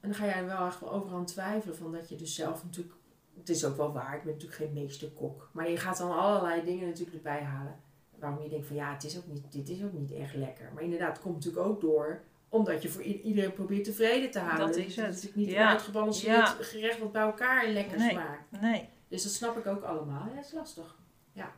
[0.00, 1.76] En dan ga jij wel echt wel overal twijfelen.
[1.76, 2.94] Van dat je dus zelf natuurlijk.
[3.40, 4.16] Het is ook wel waar.
[4.16, 5.48] Ik ben natuurlijk geen meesterkok.
[5.52, 7.80] Maar je gaat dan allerlei dingen natuurlijk erbij halen.
[8.18, 10.70] Waarom je denkt van ja, het is ook niet, dit is ook niet echt lekker.
[10.74, 12.20] Maar inderdaad, het komt natuurlijk ook door.
[12.48, 14.66] Omdat je voor iedereen probeert tevreden te houden.
[14.66, 15.06] Dat is Het het.
[15.14, 15.62] natuurlijk niet Ja.
[15.62, 16.46] een uitgebalanceerd Ja.
[16.60, 18.10] gerecht wat bij elkaar lekker Nee.
[18.10, 18.60] smaakt.
[18.60, 18.88] Nee.
[19.08, 20.26] Dus dat snap ik ook allemaal.
[20.28, 20.96] Ja, dat is lastig.
[21.32, 21.52] Ja.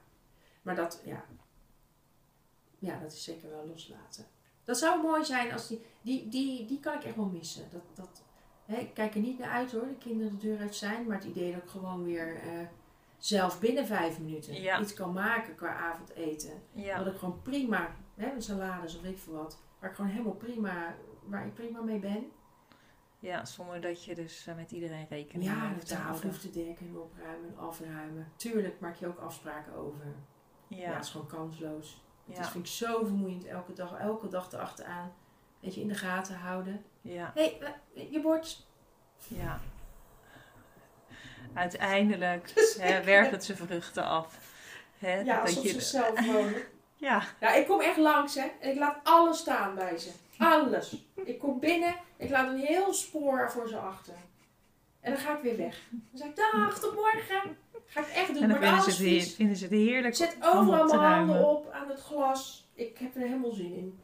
[0.62, 1.24] Maar dat, ja.
[2.78, 4.24] Ja, dat is zeker wel loslaten.
[4.64, 7.62] Dat zou mooi zijn als die, die, die, die kan ik echt wel missen.
[7.70, 8.22] Dat, dat,
[8.72, 11.06] hè, ik kijk er niet naar uit hoor, de kinderen de deur uit zijn.
[11.06, 12.66] Maar het idee dat ik gewoon weer eh,
[13.18, 14.80] zelf binnen vijf minuten Ja.
[14.80, 16.62] iets kan maken qua avondeten.
[16.72, 16.98] Ja.
[16.98, 19.58] Dat ik gewoon prima, hè, met salades of ik veel wat.
[19.78, 20.94] Waar ik gewoon helemaal prima,
[21.24, 22.30] waar ik prima mee ben.
[23.18, 26.28] ja, zonder dat je dus eh, met iedereen rekening Ja, hoeft de te tafel houden.
[26.28, 28.32] hoeft te dekken en opruimen en afruimen.
[28.36, 30.04] Tuurlijk maak je ook afspraken over.
[30.68, 32.02] Ja, Ja, het is gewoon kansloos.
[32.26, 35.12] Het ja, is, vind ik zo vermoeiend elke dag, elke dag erachteraan.
[35.60, 36.84] Weet je, in de gaten houden.
[37.02, 38.66] Ja, Hé, hey, je bord.
[39.28, 39.60] ja.
[41.54, 44.38] Uiteindelijk hè, werkt het zijn vruchten af.
[44.98, 46.62] Hè, Ja, dat alsof je- ze zelf wonen.
[46.96, 48.46] Ja, Ja, ik kom echt langs hè.
[48.60, 50.10] En ik laat alles staan bij ze.
[50.38, 50.96] Alles.
[51.24, 54.14] Ik kom binnen, ik laat een heel spoor voor ze achter.
[55.00, 55.80] En dan ga ik weer weg.
[55.90, 57.56] Dan zeg ik, dag, tot morgen.
[57.86, 60.06] Ga ik echt doen, en dan vinden ze, heer- vinden ze het heerlijk.
[60.06, 62.68] Ik zet overal mijn handen op aan het glas.
[62.74, 64.00] Ik heb er helemaal zin in.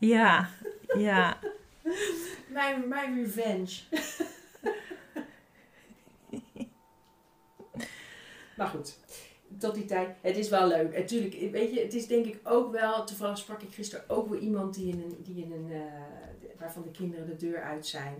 [0.00, 0.48] Ja,
[0.96, 1.38] ja,
[2.48, 3.80] Mijn, mijn revenge.
[8.56, 8.98] maar goed,
[9.58, 10.16] tot die tijd.
[10.20, 10.96] Het is wel leuk.
[10.96, 13.04] Natuurlijk, weet je, het is denk ik ook wel.
[13.04, 16.82] Toevallig sprak ik gisteren ook weer iemand die in een, die in een eh, waarvan
[16.82, 18.14] de kinderen de deur uit zijn.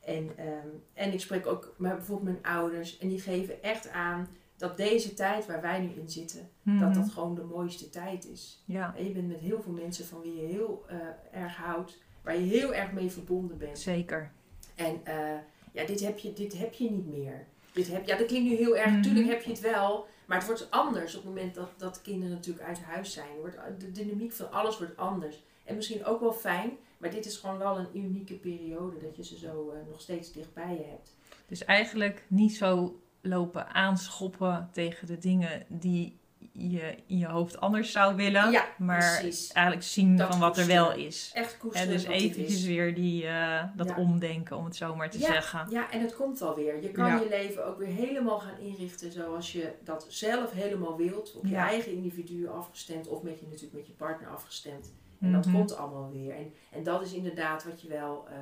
[0.00, 2.98] En, ehm, en ik spreek ook met bijvoorbeeld mijn ouders.
[2.98, 4.28] En die geven echt aan
[4.68, 6.92] dat deze tijd waar wij nu in zitten, dat Mhm.
[6.94, 8.62] dat gewoon de mooiste tijd is.
[8.64, 10.96] ja, En je bent met heel veel mensen van wie je heel eh,
[11.42, 13.78] erg houdt, waar je heel erg mee verbonden bent.
[13.78, 14.30] zeker.
[14.74, 15.38] En eh,
[15.72, 17.46] ja, dit heb, je, dit heb je niet meer.
[17.72, 18.96] Dit heb, ja, dat klinkt nu heel erg, Mhm.
[18.96, 22.34] natuurlijk heb je het wel, maar het wordt anders op het moment dat, dat kinderen
[22.34, 23.38] natuurlijk uit huis zijn.
[23.40, 25.42] Wordt, de dynamiek van alles wordt anders.
[25.64, 29.24] En misschien ook wel fijn, maar dit is gewoon wel een unieke periode dat je
[29.24, 31.16] ze zo eh, nog steeds dichtbij je hebt.
[31.48, 36.18] Dus eigenlijk niet zo lopen aanschoppen tegen de dingen die
[36.52, 38.50] je in je hoofd anders zou willen.
[38.50, 39.52] Ja, maar precies.
[39.52, 41.30] eigenlijk zien Dat van wat er wel is.
[41.34, 43.94] Echt En koesteren dus wat dit eventjes weer die, eh, dat Ja.
[43.96, 45.26] omdenken, om het zo maar te Ja.
[45.26, 45.66] zeggen.
[45.70, 46.82] Ja, en het komt wel weer.
[46.82, 51.34] Je kan je leven ook weer helemaal gaan inrichten zoals je dat zelf helemaal wilt.
[51.36, 54.92] Op je eigen individu afgestemd of met je, natuurlijk met je partner afgestemd.
[55.20, 55.54] En dat Mhm.
[55.56, 56.34] komt allemaal weer.
[56.34, 58.36] En, en dat is inderdaad wat je wel eh,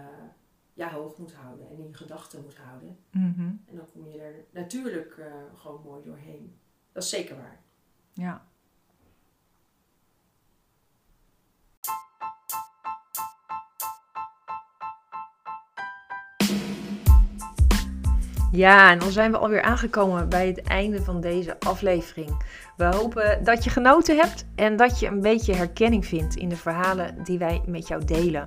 [0.74, 2.98] ja, hoog moet houden en in je gedachten moet houden.
[3.10, 3.40] Mhm.
[3.40, 6.56] En dan kom je er natuurlijk eh, gewoon mooi doorheen.
[6.92, 7.60] Dat is zeker waar.
[8.12, 8.44] Ja.
[18.52, 22.44] Ja, en dan zijn we alweer aangekomen bij het einde van deze aflevering.
[22.76, 26.56] We hopen dat je genoten hebt en dat je een beetje herkenning vindt in de
[26.56, 28.44] verhalen die wij met jou delen.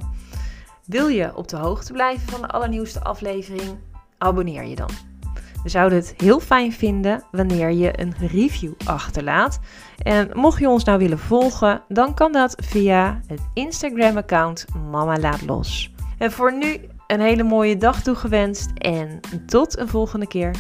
[0.86, 3.78] Wil je op de hoogte blijven van de allernieuwste aflevering?
[4.18, 4.90] Abonneer je dan.
[5.64, 9.60] We zouden het heel fijn vinden wanneer je een review achterlaat.
[9.98, 15.42] En mocht je ons nou willen volgen, dan kan dat via het Instagram-account Mama Laat
[15.42, 15.94] Los.
[16.18, 20.56] En voor nu een hele mooie dag toegewenst en tot een volgende keer.